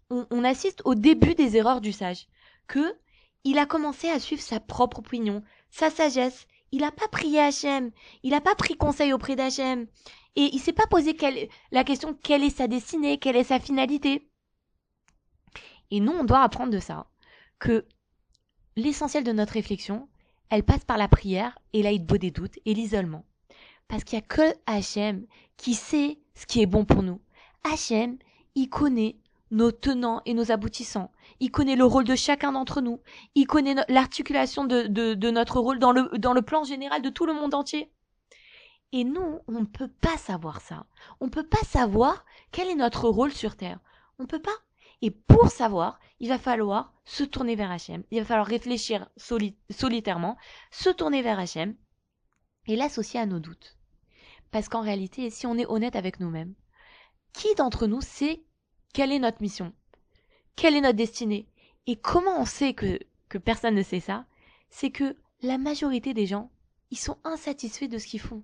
on, 0.09 0.43
assiste 0.43 0.81
au 0.85 0.95
début 0.95 1.35
des 1.35 1.57
erreurs 1.57 1.81
du 1.81 1.91
sage, 1.91 2.27
que 2.67 2.95
il 3.43 3.57
a 3.57 3.65
commencé 3.65 4.09
à 4.09 4.19
suivre 4.19 4.41
sa 4.41 4.59
propre 4.59 4.99
opinion, 4.99 5.43
sa 5.69 5.89
sagesse. 5.89 6.47
Il 6.71 6.81
n'a 6.81 6.91
pas 6.91 7.07
prié 7.07 7.39
Hachem, 7.39 7.91
il 8.23 8.31
n'a 8.31 8.41
pas 8.41 8.55
pris 8.55 8.75
conseil 8.75 9.13
auprès 9.13 9.37
d'Hachem, 9.37 9.87
et 10.35 10.49
il 10.53 10.59
s'est 10.59 10.73
pas 10.73 10.87
posé 10.87 11.15
la 11.71 11.83
question 11.85 12.13
quelle 12.13 12.43
est 12.43 12.57
sa 12.57 12.67
destinée, 12.67 13.19
quelle 13.19 13.37
est 13.37 13.45
sa 13.45 13.59
finalité. 13.59 14.29
Et 15.91 16.01
nous, 16.01 16.11
on 16.11 16.25
doit 16.25 16.41
apprendre 16.41 16.73
de 16.73 16.79
ça, 16.79 17.07
que 17.59 17.85
l'essentiel 18.75 19.23
de 19.23 19.31
notre 19.31 19.53
réflexion, 19.53 20.09
elle 20.49 20.63
passe 20.63 20.83
par 20.83 20.97
la 20.97 21.07
prière 21.07 21.57
et 21.71 21.81
l'aïd 21.83 22.05
des 22.05 22.31
doutes 22.31 22.59
et 22.65 22.73
l'isolement. 22.73 23.25
Parce 23.87 24.03
qu'il 24.03 24.19
n'y 24.19 24.23
a 24.23 24.27
que 24.27 24.53
Hachem 24.65 25.25
qui 25.55 25.73
sait 25.73 26.19
ce 26.35 26.45
qui 26.45 26.61
est 26.61 26.65
bon 26.65 26.83
pour 26.83 27.01
nous. 27.01 27.21
Hachem, 27.63 28.17
il 28.55 28.69
connaît 28.69 29.15
nos 29.51 29.71
tenants 29.71 30.21
et 30.25 30.33
nos 30.33 30.51
aboutissants. 30.51 31.11
Il 31.39 31.51
connaît 31.51 31.75
le 31.75 31.85
rôle 31.85 32.03
de 32.03 32.15
chacun 32.15 32.51
d'entre 32.51 32.81
nous. 32.81 33.01
Il 33.35 33.47
connaît 33.47 33.75
l'articulation 33.87 34.65
de, 34.65 35.29
notre 35.31 35.59
rôle 35.59 35.79
dans 35.79 35.91
le, 35.91 36.09
dans 36.17 36.33
le 36.33 36.41
plan 36.41 36.63
général 36.63 37.01
de 37.01 37.09
tout 37.09 37.25
le 37.25 37.33
monde 37.33 37.53
entier. 37.53 37.91
Et 38.91 39.03
nous, 39.03 39.39
on 39.47 39.59
ne 39.59 39.65
peut 39.65 39.91
pas 40.01 40.17
savoir 40.17 40.61
ça. 40.61 40.85
On 41.19 41.25
ne 41.25 41.31
peut 41.31 41.47
pas 41.47 41.63
savoir 41.65 42.25
quel 42.51 42.69
est 42.69 42.75
notre 42.75 43.09
rôle 43.09 43.31
sur 43.31 43.55
Terre. 43.55 43.79
On 44.19 44.23
ne 44.23 44.27
peut 44.27 44.41
pas. 44.41 44.55
Et 45.01 45.11
pour 45.11 45.49
savoir, 45.49 45.99
il 46.19 46.29
va 46.29 46.39
falloir 46.39 46.93
se 47.05 47.23
tourner 47.23 47.55
vers 47.55 47.71
Hachem. 47.71 48.03
Il 48.11 48.19
va 48.19 48.25
falloir 48.25 48.47
réfléchir 48.47 49.07
solitairement, 49.17 50.37
se 50.71 50.89
tourner 50.89 51.21
vers 51.21 51.39
Hachem 51.39 51.75
et 52.65 52.75
l'associer 52.75 53.19
à 53.19 53.25
nos 53.25 53.39
doutes. 53.39 53.77
Parce 54.51 54.69
qu'en 54.69 54.81
réalité, 54.81 55.29
si 55.29 55.45
on 55.45 55.57
est 55.57 55.67
honnête 55.67 55.95
avec 55.95 56.19
nous-mêmes, 56.19 56.55
qui 57.33 57.53
d'entre 57.55 57.85
nous 57.85 58.01
sait 58.01 58.43
quelle 58.93 59.11
est 59.11 59.19
notre 59.19 59.41
mission? 59.41 59.73
Quelle 60.55 60.75
est 60.75 60.81
notre 60.81 60.95
destinée? 60.95 61.47
Et 61.85 61.95
comment 61.95 62.39
on 62.39 62.45
sait 62.45 62.73
que, 62.73 62.99
personne 63.37 63.75
ne 63.75 63.83
sait 63.83 63.99
ça? 63.99 64.25
C'est 64.69 64.91
que 64.91 65.15
la 65.41 65.57
majorité 65.57 66.13
des 66.13 66.25
gens, 66.25 66.51
ils 66.91 66.97
sont 66.97 67.17
insatisfaits 67.23 67.87
de 67.87 67.97
ce 67.97 68.07
qu'ils 68.07 68.19
font. 68.19 68.43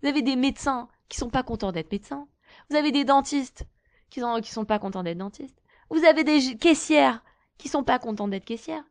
Vous 0.00 0.08
avez 0.08 0.22
des 0.22 0.36
médecins 0.36 0.88
qui 1.08 1.18
sont 1.18 1.30
pas 1.30 1.42
contents 1.42 1.72
d'être 1.72 1.92
médecins. 1.92 2.28
Vous 2.70 2.76
avez 2.76 2.92
des 2.92 3.04
dentistes 3.04 3.66
qui 4.08 4.20
sont, 4.20 4.42
sont 4.42 4.64
pas 4.64 4.78
contents 4.78 5.02
d'être 5.02 5.18
dentistes. 5.18 5.60
Vous 5.90 6.04
avez 6.04 6.24
des 6.24 6.56
caissières 6.56 7.22
qui 7.58 7.68
sont 7.68 7.84
pas 7.84 7.98
contents 7.98 8.28
d'être 8.28 8.44
caissières. 8.44 8.84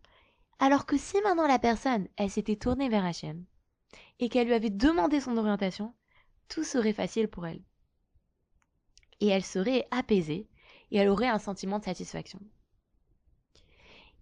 Alors 0.59 0.85
que 0.85 0.97
si 0.97 1.19
maintenant 1.21 1.47
la 1.47 1.57
personne, 1.57 2.07
elle 2.17 2.29
s'était 2.29 2.55
tournée 2.55 2.89
vers 2.89 3.03
H&M 3.03 3.43
et 4.19 4.29
qu'elle 4.29 4.47
lui 4.47 4.53
avait 4.53 4.69
demandé 4.69 5.19
son 5.19 5.37
orientation, 5.37 5.95
tout 6.47 6.63
serait 6.63 6.93
facile 6.93 7.27
pour 7.27 7.47
elle. 7.47 7.63
Et 9.19 9.27
elle 9.27 9.43
serait 9.43 9.87
apaisée 9.89 10.47
et 10.91 10.97
elle 10.97 11.09
aurait 11.09 11.27
un 11.27 11.39
sentiment 11.39 11.79
de 11.79 11.85
satisfaction. 11.85 12.39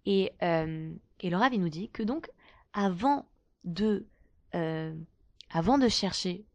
Et, 0.06 0.32
euh, 0.42 0.92
et 1.20 1.30
nous 1.30 1.68
dit 1.68 1.90
que 1.90 2.02
donc, 2.02 2.30
avant 2.72 3.26
de, 3.64 4.06
euh, 4.54 4.94
avant 5.50 5.78
de 5.78 5.88
chercher 5.88 6.46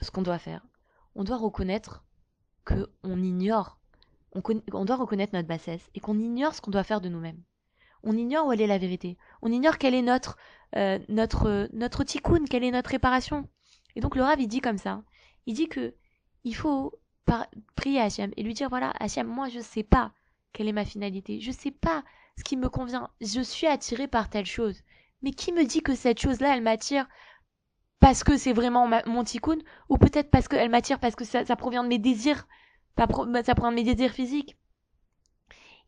ce 0.00 0.10
qu'on 0.10 0.22
doit 0.22 0.38
faire, 0.38 0.66
on 1.14 1.24
doit 1.24 1.36
reconnaître 1.36 2.04
que 2.64 2.90
on 3.02 3.22
ignore, 3.22 3.78
on, 4.32 4.84
doit 4.84 4.96
reconnaître 4.96 5.34
notre 5.34 5.48
bassesse 5.48 5.88
et 5.94 6.00
qu'on 6.00 6.18
ignore 6.18 6.54
ce 6.54 6.60
qu'on 6.60 6.70
doit 6.70 6.84
faire 6.84 7.00
de 7.00 7.08
nous-mêmes. 7.08 7.42
On 8.02 8.16
ignore 8.16 8.46
où 8.46 8.52
elle 8.52 8.60
est 8.60 8.66
la 8.66 8.78
vérité. 8.78 9.16
On 9.42 9.50
ignore 9.50 9.78
quelle 9.78 9.94
est 9.94 10.02
notre, 10.02 10.36
euh, 10.76 10.98
notre, 11.08 11.68
notre 11.72 12.04
tikkun, 12.04 12.44
quelle 12.44 12.64
est 12.64 12.70
notre 12.70 12.90
réparation. 12.90 13.48
Et 13.96 14.00
donc 14.00 14.14
le 14.14 14.22
Rav, 14.22 14.40
il 14.40 14.48
dit 14.48 14.60
comme 14.60 14.78
ça. 14.78 15.02
Il 15.46 15.54
dit 15.54 15.68
que 15.68 15.94
il 16.44 16.54
faut 16.54 16.92
prier 17.76 18.00
Hachem 18.00 18.32
et 18.36 18.42
lui 18.42 18.54
dire 18.54 18.68
voilà, 18.68 18.92
Hachem, 19.00 19.26
moi 19.26 19.48
je 19.48 19.60
sais 19.60 19.82
pas 19.82 20.12
quelle 20.52 20.68
est 20.68 20.72
ma 20.72 20.84
finalité, 20.84 21.40
je 21.40 21.52
sais 21.52 21.70
pas 21.70 22.02
ce 22.36 22.44
qui 22.44 22.56
me 22.56 22.68
convient, 22.68 23.10
je 23.20 23.40
suis 23.40 23.66
attiré 23.66 24.06
par 24.08 24.30
telle 24.30 24.46
chose. 24.46 24.82
Mais 25.22 25.32
qui 25.32 25.52
me 25.52 25.64
dit 25.64 25.82
que 25.82 25.94
cette 25.94 26.20
chose-là, 26.20 26.54
elle 26.54 26.62
m'attire 26.62 27.08
parce 27.98 28.22
que 28.22 28.36
c'est 28.36 28.52
vraiment 28.52 28.88
mon 29.06 29.24
tikkun 29.24 29.58
ou 29.88 29.98
peut-être 29.98 30.30
parce 30.30 30.46
qu'elle 30.46 30.70
m'attire 30.70 31.00
parce 31.00 31.16
que 31.16 31.24
ça, 31.24 31.44
provient 31.56 31.82
de 31.82 31.88
mes 31.88 31.98
désirs, 31.98 32.46
pas 32.94 33.08
ça 33.44 33.54
provient 33.56 33.72
de 33.72 33.76
mes 33.76 33.94
désirs 33.94 34.12
physiques. 34.12 34.56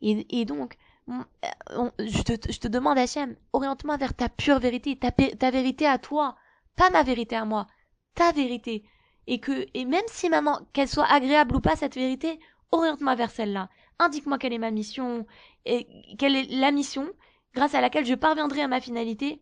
Et, 0.01 0.45
donc, 0.45 0.77
je, 1.07 2.21
te, 2.23 2.51
je 2.51 2.59
te 2.59 2.67
demande, 2.67 2.97
Hachem, 2.97 3.35
oriente-moi 3.53 3.95
vers 3.97 4.15
ta 4.15 4.29
pure 4.29 4.59
vérité, 4.59 4.97
ta, 4.97 5.11
ta 5.11 5.51
vérité 5.51 5.85
à 5.85 5.99
toi, 5.99 6.35
pas 6.75 6.89
ma 6.89 7.03
vérité 7.03 7.35
à 7.35 7.45
moi, 7.45 7.67
ta 8.15 8.31
vérité 8.31 8.83
et 9.27 9.39
que 9.39 9.65
et 9.73 9.85
même 9.85 10.03
si 10.07 10.29
maman 10.29 10.59
qu'elle 10.73 10.87
soit 10.87 11.11
agréable 11.11 11.55
ou 11.55 11.61
pas 11.61 11.75
cette 11.75 11.95
vérité, 11.95 12.39
oriente-moi 12.71 13.15
vers 13.15 13.31
celle-là. 13.31 13.69
Indique-moi 13.99 14.37
quelle 14.37 14.53
est 14.53 14.57
ma 14.57 14.71
mission 14.71 15.25
et 15.65 15.87
quelle 16.17 16.35
est 16.35 16.51
la 16.51 16.71
mission 16.71 17.07
grâce 17.53 17.75
à 17.75 17.81
laquelle 17.81 18.05
je 18.05 18.15
parviendrai 18.15 18.61
à 18.61 18.67
ma 18.67 18.81
finalité 18.81 19.41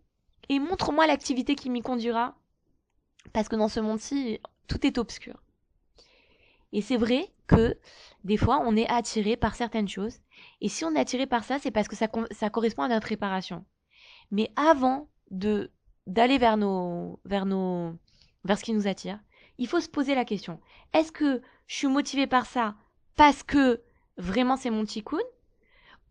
et 0.49 0.59
montre-moi 0.59 1.07
l'activité 1.07 1.55
qui 1.55 1.69
m'y 1.69 1.81
conduira 1.81 2.35
parce 3.33 3.47
que 3.47 3.55
dans 3.55 3.67
ce 3.67 3.79
monde-ci, 3.79 4.39
tout 4.67 4.85
est 4.85 4.97
obscur. 4.97 5.41
Et 6.71 6.81
c'est 6.81 6.97
vrai 6.97 7.31
que 7.47 7.77
des 8.23 8.37
fois, 8.37 8.61
on 8.63 8.75
est 8.75 8.89
attiré 8.89 9.37
par 9.37 9.55
certaines 9.55 9.87
choses. 9.87 10.19
Et 10.61 10.69
si 10.69 10.85
on 10.85 10.95
est 10.95 10.99
attiré 10.99 11.25
par 11.25 11.43
ça, 11.43 11.57
c'est 11.59 11.71
parce 11.71 11.87
que 11.87 11.95
ça, 11.95 12.07
ça 12.31 12.49
correspond 12.49 12.83
à 12.83 12.87
notre 12.87 13.07
réparation. 13.07 13.65
Mais 14.31 14.51
avant 14.55 15.09
de 15.31 15.71
d'aller 16.07 16.39
vers 16.39 16.57
nos 16.57 17.19
vers 17.25 17.45
nos 17.45 17.93
vers 18.43 18.57
ce 18.57 18.63
qui 18.63 18.73
nous 18.73 18.87
attire, 18.87 19.19
il 19.59 19.67
faut 19.67 19.81
se 19.81 19.89
poser 19.89 20.15
la 20.15 20.25
question. 20.25 20.59
Est-ce 20.93 21.11
que 21.11 21.41
je 21.67 21.75
suis 21.75 21.87
motivée 21.87 22.25
par 22.25 22.45
ça 22.47 22.75
parce 23.15 23.43
que 23.43 23.81
vraiment 24.17 24.55
c'est 24.55 24.69
mon 24.71 24.85
tikkun 24.85 25.19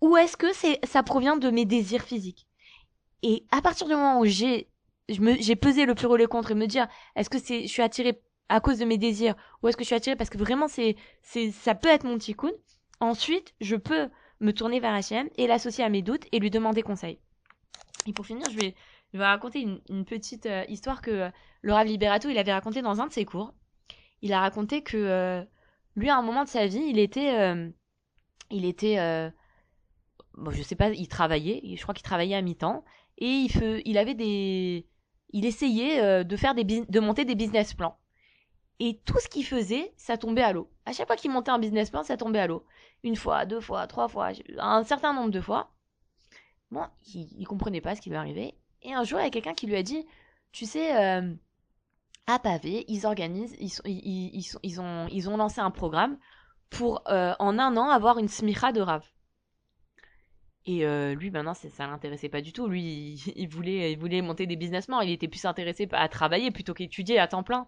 ou 0.01 0.17
est-ce 0.17 0.37
que 0.37 0.53
c'est 0.53 0.79
ça 0.87 1.03
provient 1.03 1.37
de 1.37 1.51
mes 1.51 1.65
désirs 1.65 2.03
physiques? 2.05 2.47
Et 3.23 3.47
à 3.51 3.61
partir 3.61 3.89
du 3.89 3.95
moment 3.95 4.21
où 4.21 4.27
j'ai 4.27 4.69
j'ai 5.09 5.57
pesé 5.57 5.87
le 5.87 5.95
pour 5.95 6.15
et 6.15 6.19
le 6.19 6.29
contre 6.29 6.53
et 6.53 6.55
me 6.55 6.67
dire 6.67 6.87
est-ce 7.17 7.31
que 7.31 7.39
je 7.39 7.67
suis 7.67 7.83
attirée 7.83 8.21
à 8.51 8.61
cause 8.61 8.79
de 8.79 8.85
mes 8.85 8.99
désirs 8.99 9.35
ou 9.63 9.69
est-ce 9.69 9.77
que 9.77 9.83
je 9.83 9.89
suis 9.89 9.97
attirée 9.97 10.17
parce 10.17 10.31
que 10.31 10.39
vraiment 10.39 10.69
c'est 10.69 10.97
c'est 11.23 11.51
ça 11.51 11.75
peut 11.75 11.89
être 11.89 12.05
mon 12.05 12.19
tikkun 12.19 12.53
ensuite 13.01 13.55
je 13.63 13.77
peux 13.77 14.11
me 14.41 14.53
tourner 14.53 14.81
vers 14.81 14.93
Hachem 14.93 15.29
et 15.37 15.47
l'associer 15.47 15.83
à 15.83 15.89
mes 15.89 16.03
doutes 16.03 16.27
et 16.31 16.39
lui 16.39 16.51
demander 16.51 16.83
conseil 16.83 17.19
et 18.07 18.13
pour 18.13 18.27
finir 18.27 18.47
je 18.51 18.59
vais 18.59 18.75
je 19.13 19.19
vais 19.19 19.25
raconter 19.25 19.67
une, 19.89 20.05
petite 20.05 20.47
euh, 20.47 20.65
histoire 20.69 21.01
que 21.01 21.11
euh, 21.11 21.31
Rav 21.65 21.87
Liberato, 21.87 22.29
il 22.29 22.39
avait 22.39 22.53
raconté 22.53 22.83
dans 22.83 23.01
un 23.01 23.07
de 23.07 23.13
ses 23.13 23.25
cours. 23.25 23.55
Il 24.21 24.33
a 24.33 24.41
raconté 24.41 24.83
que 24.83 24.97
euh, 24.97 25.43
lui, 25.97 26.11
à 26.11 26.17
un 26.17 26.23
moment 26.23 26.45
de 26.45 26.49
sa 26.49 26.67
vie, 26.67 26.85
il 26.89 26.99
était, 26.99 27.55
il 28.51 28.65
était, 28.65 29.31
bon, 30.35 30.51
je 30.51 30.63
sais 30.63 30.77
pas, 30.77 30.91
il 30.91 31.09
travaillait. 31.09 31.63
Je 31.77 31.83
crois 31.83 31.95
qu'il 31.95 32.03
travaillait 32.03 32.37
à 32.37 32.43
mi-temps 32.43 32.85
et 33.17 33.27
il, 33.27 33.83
il 33.85 33.99
avait 33.99 34.15
des, 34.15 34.87
il 35.31 35.47
essayait 35.47 36.25
de 36.25 36.37
faire 36.37 36.55
des, 36.55 36.65
de 36.65 37.01
monter 37.01 37.25
des 37.25 37.35
business 37.35 37.75
plans. 37.75 37.97
Et 38.81 39.01
tout 39.05 39.19
ce 39.19 39.29
qu'il 39.29 39.45
faisait, 39.45 39.93
ça 39.97 40.17
tombait 40.17 40.43
à 40.43 40.53
l'eau. 40.53 40.71
À 40.85 40.93
chaque 40.93 41.07
fois 41.07 41.17
qu'il 41.17 41.31
montait 41.31 41.51
un 41.51 41.59
business 41.59 41.91
plan, 41.91 42.05
ça 42.05 42.17
tombait 42.17 42.39
à 42.41 42.47
l'eau. 42.47 42.65
Une 43.03 43.17
fois, 43.17 43.47
deux 43.47 43.61
fois, 43.61 43.87
trois 43.87 44.09
fois, 44.09 44.31
un 44.59 44.85
certain 44.85 45.13
nombre 45.13 45.31
de 45.31 45.41
fois. 45.41 45.73
Bon, 46.71 46.87
il, 47.15 47.29
il 47.39 47.47
comprenait 47.47 47.81
pas 47.81 47.97
ce 47.97 48.01
qui 48.01 48.11
lui 48.11 48.17
arrivait. 48.17 48.55
Et 48.83 48.93
un 48.95 49.05
jour, 49.05 49.21
il 49.21 49.25
y 49.25 49.27
a 49.27 49.31
quelqu'un 49.31 49.55
qui 49.55 49.67
lui 49.67 49.77
a 49.77 49.83
dit, 49.83 50.07
tu 50.53 50.67
sais, 50.67 50.97
euh, 50.97 51.35
à 52.27 52.39
Pavé, 52.39 52.85
ils 52.89 53.07
organisent, 53.07 53.57
ils, 53.59 53.73
ils, 53.85 54.45
ils, 54.63 54.81
ont, 54.81 55.07
ils 55.09 55.29
ont 55.29 55.37
lancé 55.37 55.61
un 55.61 55.71
programme 55.71 56.19
pour, 56.71 57.03
euh, 57.09 57.35
en 57.39 57.59
un 57.59 57.77
an, 57.77 57.89
avoir 57.91 58.19
une 58.19 58.29
smicha 58.29 58.73
de 58.73 58.81
rave. 58.81 59.07
Et 60.67 60.85
euh, 60.85 61.15
lui, 61.15 61.31
maintenant, 61.31 61.55
ça, 61.55 61.71
ça 61.71 61.87
l'intéressait 61.87 62.29
pas 62.29 62.43
du 62.43 62.53
tout. 62.53 62.69
Lui, 62.69 63.15
il, 63.15 63.33
il 63.37 63.49
voulait, 63.49 63.93
il 63.93 63.99
voulait 63.99 64.21
monter 64.21 64.47
des 64.47 64.57
businessmen. 64.57 65.01
Il 65.03 65.11
était 65.11 65.29
plus 65.29 65.47
intéressé 65.47 65.89
à 65.93 66.09
travailler 66.09 66.51
plutôt 66.51 66.75
qu'étudier 66.75 67.19
à 67.19 67.27
temps 67.27 67.43
plein. 67.43 67.67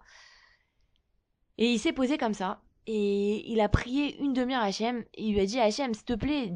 Et 1.57 1.71
il 1.71 1.79
s'est 1.79 1.93
posé 1.93 2.19
comme 2.19 2.35
ça. 2.35 2.61
Et 2.85 3.51
il 3.51 3.59
a 3.59 3.69
prié 3.69 4.19
une 4.21 4.33
demi-heure 4.33 4.61
à 4.61 4.65
Hachem. 4.65 5.03
Et 5.15 5.23
il 5.23 5.33
lui 5.33 5.39
a 5.39 5.45
dit 5.45 5.59
Hachem, 5.59 5.95
s'il 5.95 6.05
te 6.05 6.13
plaît, 6.13 6.53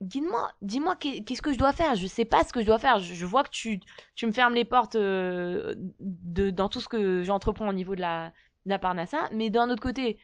dis-moi, 0.00 0.52
dis-moi 0.62 0.96
qu'est-ce 0.96 1.42
que 1.42 1.52
je 1.52 1.58
dois 1.58 1.72
faire? 1.72 1.94
Je 1.94 2.06
sais 2.06 2.24
pas 2.24 2.44
ce 2.44 2.52
que 2.52 2.60
je 2.60 2.66
dois 2.66 2.78
faire. 2.78 2.98
Je, 2.98 3.26
vois 3.26 3.44
que 3.44 3.50
tu, 3.50 3.80
me 4.22 4.32
fermes 4.32 4.54
les 4.54 4.64
portes 4.64 4.96
euh, 4.96 5.74
de, 6.00 6.50
dans 6.50 6.68
tout 6.68 6.80
ce 6.80 6.88
que 6.88 7.22
j'entreprends 7.22 7.68
au 7.68 7.72
niveau 7.72 7.94
de 7.94 8.00
la, 8.00 8.32
Parnassa. 8.80 9.28
Mais 9.32 9.50
d'un 9.50 9.70
autre 9.70 9.82
côté, 9.82 10.18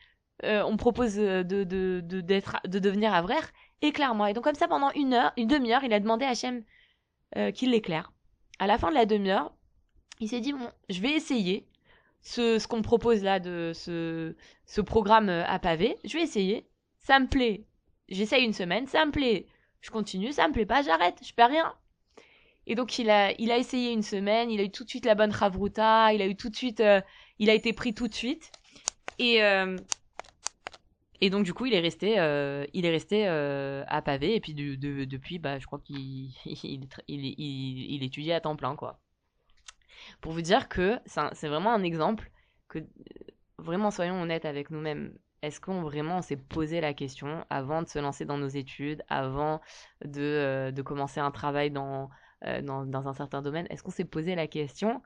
euh, 0.44 0.62
on 0.64 0.72
me 0.72 0.76
propose 0.76 1.14
de, 1.16 1.42
de, 1.42 1.64
de, 1.64 2.20
d'être, 2.20 2.56
de 2.66 2.78
devenir 2.78 3.14
avraire. 3.14 3.50
Éclaire-moi. 3.80 4.30
Et 4.30 4.32
donc, 4.34 4.44
comme 4.44 4.54
ça, 4.54 4.68
pendant 4.68 4.90
une 4.92 5.14
heure, 5.14 5.32
une 5.36 5.48
demi-heure, 5.48 5.84
il 5.84 5.92
a 5.92 6.00
demandé 6.00 6.24
à 6.24 6.30
Hachem 6.30 6.62
euh, 7.36 7.50
qu'il 7.50 7.70
l'éclaire. 7.70 8.12
À 8.58 8.66
la 8.66 8.78
fin 8.78 8.90
de 8.90 8.94
la 8.94 9.06
demi-heure, 9.06 9.52
il 10.20 10.28
s'est 10.28 10.40
dit 10.40 10.52
Bon, 10.52 10.70
je 10.88 11.00
vais 11.00 11.12
essayer 11.12 11.66
ce, 12.20 12.64
qu'on 12.66 12.78
me 12.78 12.82
propose 12.82 13.22
là 13.22 13.40
de 13.40 13.72
ce, 13.74 14.36
ce 14.66 14.80
programme 14.80 15.28
euh, 15.28 15.44
à 15.46 15.58
pavé. 15.58 15.96
Je 16.04 16.16
vais 16.16 16.22
essayer. 16.22 16.68
Ça 16.98 17.18
me 17.18 17.26
plaît. 17.26 17.64
J'essaye 18.08 18.44
une 18.44 18.52
semaine. 18.52 18.86
Ça 18.86 19.04
me 19.04 19.10
plaît. 19.10 19.46
Je 19.82 19.90
continue. 19.90 20.32
Ça 20.32 20.48
me 20.48 20.54
plaît 20.54 20.66
pas. 20.66 20.82
J'arrête. 20.82 21.18
Je 21.22 21.34
perds 21.34 21.50
rien. 21.50 21.74
Et 22.66 22.74
donc 22.76 22.98
il 22.98 23.10
a, 23.10 23.32
il 23.40 23.50
a 23.52 23.58
essayé 23.58 23.92
une 23.92 24.02
semaine. 24.02 24.50
Il 24.50 24.60
a 24.60 24.64
eu 24.64 24.70
tout 24.70 24.84
de 24.84 24.88
suite 24.88 25.04
la 25.04 25.14
bonne 25.14 25.32
ravruta. 25.32 26.12
Il 26.14 26.22
a 26.22 26.26
eu 26.26 26.36
tout 26.36 26.48
de 26.48 26.56
suite. 26.56 26.80
euh, 26.80 27.00
il 27.38 27.50
a 27.50 27.54
été 27.54 27.72
pris 27.74 27.94
tout 27.94 28.08
de 28.08 28.14
suite. 28.14 28.50
Et 29.18 29.42
euh, 29.44 29.76
et 31.20 31.30
donc 31.30 31.44
du 31.44 31.54
coup 31.54 31.66
il 31.66 31.74
est 31.74 31.80
resté, 31.80 32.18
euh, 32.18 32.66
il 32.72 32.84
est 32.84 32.90
resté 32.90 33.26
à 33.26 34.02
pavé. 34.02 34.34
Et 34.34 34.40
puis 34.40 34.54
de, 34.54 34.74
de- 34.74 35.04
depuis, 35.04 35.38
bah 35.38 35.58
je 35.58 35.66
crois 35.66 35.78
qu'il 35.80 36.30
il, 36.46 36.88
il, 37.08 37.24
il, 37.38 38.02
étudie 38.02 38.32
à 38.32 38.40
temps 38.40 38.56
plein 38.56 38.76
quoi. 38.76 39.00
Pour 40.20 40.32
vous 40.32 40.42
dire 40.42 40.68
que 40.68 40.98
c'est 41.32 41.48
vraiment 41.48 41.72
un 41.72 41.82
exemple 41.82 42.30
que 42.68 42.78
vraiment 43.58 43.90
soyons 43.90 44.22
honnêtes 44.22 44.44
avec 44.44 44.70
nous-mêmes. 44.70 45.16
Est-ce 45.42 45.60
qu'on 45.60 45.82
vraiment 45.82 46.22
s'est 46.22 46.36
posé 46.36 46.80
la 46.80 46.94
question 46.94 47.44
avant 47.50 47.82
de 47.82 47.88
se 47.88 47.98
lancer 47.98 48.24
dans 48.24 48.38
nos 48.38 48.48
études, 48.48 49.02
avant 49.08 49.60
de, 50.04 50.20
euh, 50.20 50.82
commencer 50.84 51.18
un 51.18 51.32
travail 51.32 51.72
dans, 51.72 52.10
euh, 52.44 52.62
dans, 52.62 53.08
un 53.08 53.12
certain 53.12 53.42
domaine? 53.42 53.66
Est-ce 53.68 53.82
qu'on 53.82 53.90
s'est 53.90 54.04
posé 54.04 54.36
la 54.36 54.46
question? 54.46 55.02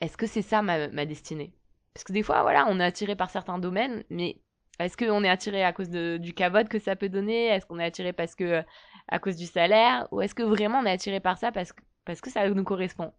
Est-ce 0.00 0.16
que 0.16 0.26
c'est 0.26 0.42
ça 0.42 0.62
ma, 0.62 0.88
ma 0.88 1.04
destinée? 1.04 1.52
Parce 1.92 2.04
que 2.04 2.14
des 2.14 2.22
fois, 2.22 2.40
voilà, 2.40 2.66
on 2.68 2.80
est 2.80 2.84
attiré 2.84 3.16
par 3.16 3.28
certains 3.28 3.58
domaines, 3.58 4.02
mais 4.08 4.40
est-ce 4.78 4.96
qu'on 4.96 5.24
est 5.24 5.28
attiré 5.28 5.62
à 5.62 5.74
cause 5.74 5.90
du 5.90 6.32
cabot 6.32 6.66
que 6.66 6.78
ça 6.78 6.96
peut 6.96 7.10
donner? 7.10 7.48
Est-ce 7.48 7.66
qu'on 7.66 7.78
est 7.78 7.84
attiré 7.84 8.14
parce 8.14 8.34
que 8.34 8.64
à 9.08 9.18
cause 9.18 9.36
du 9.36 9.46
salaire? 9.46 10.08
Ou 10.10 10.22
est-ce 10.22 10.34
que 10.34 10.42
vraiment 10.42 10.78
on 10.78 10.86
est 10.86 10.92
attiré 10.92 11.20
par 11.20 11.36
ça 11.36 11.52
parce 11.52 11.72
que, 11.72 12.30
ça 12.30 12.48
nous 12.48 12.64
correspond? 12.64 13.12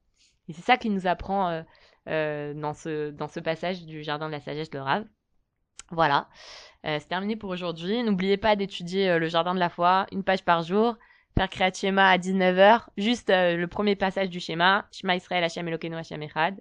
Et 0.47 0.53
c'est 0.53 0.63
ça 0.63 0.77
qui 0.77 0.89
nous 0.89 1.05
apprend 1.05 1.63
euh, 2.07 2.53
dans, 2.55 2.73
ce, 2.73 3.11
dans 3.11 3.27
ce 3.27 3.39
passage 3.39 3.85
du 3.85 4.01
Jardin 4.01 4.25
de 4.25 4.31
la 4.31 4.41
Sagesse 4.41 4.71
de 4.71 4.79
Rave. 4.79 5.05
Voilà, 5.91 6.27
Euh, 6.85 6.97
c'est 6.99 7.07
terminé 7.09 7.35
pour 7.35 7.49
aujourd'hui. 7.51 8.01
N'oubliez 8.03 8.37
pas 8.37 8.55
d'étudier 8.55 9.09
euh, 9.09 9.19
le 9.19 9.27
Jardin 9.27 9.53
de 9.53 9.59
la 9.59 9.69
Foi, 9.69 10.07
une 10.11 10.23
page 10.23 10.43
par 10.43 10.63
jour, 10.63 10.97
faire 11.37 11.49
Kriyat 11.49 11.73
Shema 11.73 12.09
à 12.09 12.17
19h, 12.17 12.87
juste 12.97 13.29
euh, 13.29 13.55
le 13.55 13.67
premier 13.67 13.95
passage 13.95 14.29
du 14.29 14.39
schéma, 14.39 14.87
Shema 14.91 15.15
Israël 15.15 15.43
Hashem 15.43 15.67
Elokeinu 15.67 15.95
Hashem 15.95 16.21
Echad. 16.23 16.59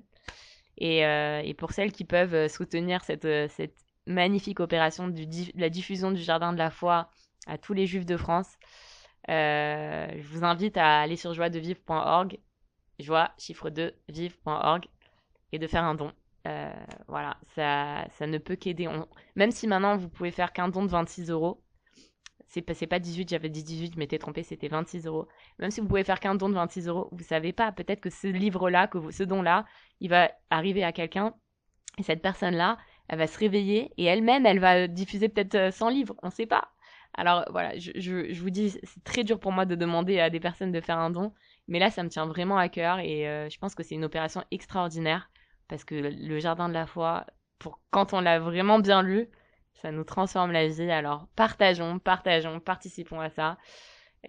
Et, 0.78 1.04
euh, 1.06 1.52
pour 1.58 1.72
celles 1.72 1.92
qui 1.92 2.04
peuvent 2.04 2.34
euh, 2.34 2.48
soutenir 2.48 3.02
cette, 3.04 3.26
cette 3.50 3.76
magnifique 4.06 4.60
opération 4.60 5.08
de 5.08 5.26
la 5.54 5.68
diffusion 5.68 6.10
du 6.10 6.22
Jardin 6.22 6.52
de 6.52 6.58
la 6.58 6.70
Foi 6.70 7.10
à 7.46 7.58
tous 7.58 7.72
les 7.74 7.86
juifs 7.86 8.06
de 8.06 8.16
France, 8.16 8.48
je 9.28 10.22
vous 10.32 10.44
invite 10.44 10.76
à 10.76 11.00
aller 11.00 11.16
sur 11.16 11.34
joiedevivre.org, 11.34 12.38
joie, 12.98 13.30
chiffre 13.38 13.70
2, 13.70 13.94
vive.org, 14.08 14.86
et 15.52 15.58
de 15.58 15.66
faire 15.66 15.84
un 15.84 15.94
don. 15.94 16.12
Euh, 16.46 16.72
voilà, 17.08 17.36
ça, 17.54 18.06
ça 18.18 18.26
ne 18.26 18.38
peut 18.38 18.56
qu'aider. 18.56 18.88
On- 18.88 19.06
Même 19.36 19.50
si 19.50 19.66
maintenant 19.66 19.96
vous 19.96 20.08
pouvez 20.08 20.30
faire 20.30 20.52
qu'un 20.52 20.68
don 20.68 20.82
de 20.84 20.88
26 20.90 21.28
euros, 21.30 21.62
c'est 22.48 22.62
pas, 22.62 22.74
pas 22.88 22.98
18, 22.98 23.28
j'avais 23.30 23.48
dit 23.50 23.62
18, 23.64 23.94
je 23.94 23.98
m'étais 23.98 24.18
trompé, 24.18 24.42
c'était 24.42 24.68
26 24.68 25.06
euros. 25.06 25.28
Même 25.58 25.70
si 25.70 25.80
vous 25.80 25.88
pouvez 25.88 26.04
faire 26.04 26.20
qu'un 26.20 26.34
don 26.34 26.48
de 26.48 26.54
26 26.54 26.88
euros, 26.88 27.08
vous 27.12 27.24
savez 27.24 27.52
pas, 27.52 27.72
peut-être 27.72 28.00
que 28.00 28.10
ce 28.10 28.26
livre-là, 28.28 28.88
que 28.88 29.10
ce 29.10 29.22
don-là, 29.24 29.66
il 30.00 30.10
va 30.10 30.30
arriver 30.50 30.84
à 30.84 30.92
quelqu'un, 30.92 31.34
et 31.98 32.02
cette 32.02 32.22
personne-là, 32.22 32.78
elle 33.08 33.18
va 33.18 33.26
se 33.26 33.38
réveiller, 33.38 33.92
et 33.98 34.04
elle-même, 34.04 34.46
elle 34.46 34.60
va 34.60 34.86
diffuser 34.88 35.28
peut-être 35.28 35.54
euh, 35.56 35.70
100 35.70 35.88
livres, 35.90 36.14
on 36.22 36.30
sait 36.30 36.46
pas. 36.46 36.70
Alors 37.14 37.44
voilà, 37.50 37.76
je, 37.78 37.90
je, 37.96 38.32
je 38.32 38.40
vous 38.42 38.50
dis, 38.50 38.70
c'est 38.84 39.04
très 39.04 39.24
dur 39.24 39.40
pour 39.40 39.52
moi 39.52 39.66
de 39.66 39.74
demander 39.74 40.20
à 40.20 40.30
des 40.30 40.40
personnes 40.40 40.72
de 40.72 40.80
faire 40.80 40.98
un 40.98 41.10
don, 41.10 41.32
mais 41.68 41.78
là, 41.80 41.90
ça 41.90 42.02
me 42.02 42.08
tient 42.08 42.26
vraiment 42.26 42.56
à 42.58 42.68
cœur, 42.68 43.00
et 43.00 43.28
euh, 43.28 43.48
je 43.50 43.58
pense 43.58 43.74
que 43.74 43.82
c'est 43.82 43.94
une 43.96 44.04
opération 44.04 44.44
extraordinaire, 44.50 45.30
parce 45.70 45.84
que 45.84 45.94
le 45.94 46.38
Jardin 46.40 46.68
de 46.68 46.74
la 46.74 46.86
Foi, 46.86 47.24
pour 47.58 47.80
quand 47.90 48.12
on 48.12 48.20
l'a 48.20 48.40
vraiment 48.40 48.80
bien 48.80 49.02
lu, 49.02 49.30
ça 49.74 49.92
nous 49.92 50.04
transforme 50.04 50.52
la 50.52 50.68
vie. 50.68 50.90
Alors 50.90 51.28
partageons, 51.36 51.98
partageons, 51.98 52.60
participons 52.60 53.20
à 53.20 53.30
ça. 53.30 53.56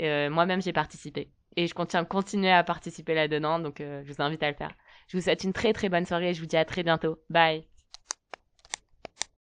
Euh, 0.01 0.29
Moi-même, 0.29 0.61
j'ai 0.61 0.73
participé. 0.73 1.31
Et 1.57 1.67
je 1.67 1.73
continue, 1.73 2.47
à 2.47 2.63
participer 2.63 3.13
là-dedans, 3.13 3.59
donc 3.59 3.81
euh, 3.81 4.01
je 4.05 4.13
vous 4.13 4.21
invite 4.21 4.43
à 4.43 4.49
le 4.49 4.55
faire. 4.55 4.71
Je 5.09 5.17
vous 5.17 5.23
souhaite 5.23 5.43
une 5.43 5.53
très 5.53 5.73
très 5.73 5.89
bonne 5.89 6.05
soirée 6.05 6.29
et 6.29 6.33
je 6.33 6.39
vous 6.39 6.47
dis 6.47 6.57
à 6.57 6.63
très 6.65 6.83
bientôt. 6.83 7.19
Bye 7.29 7.70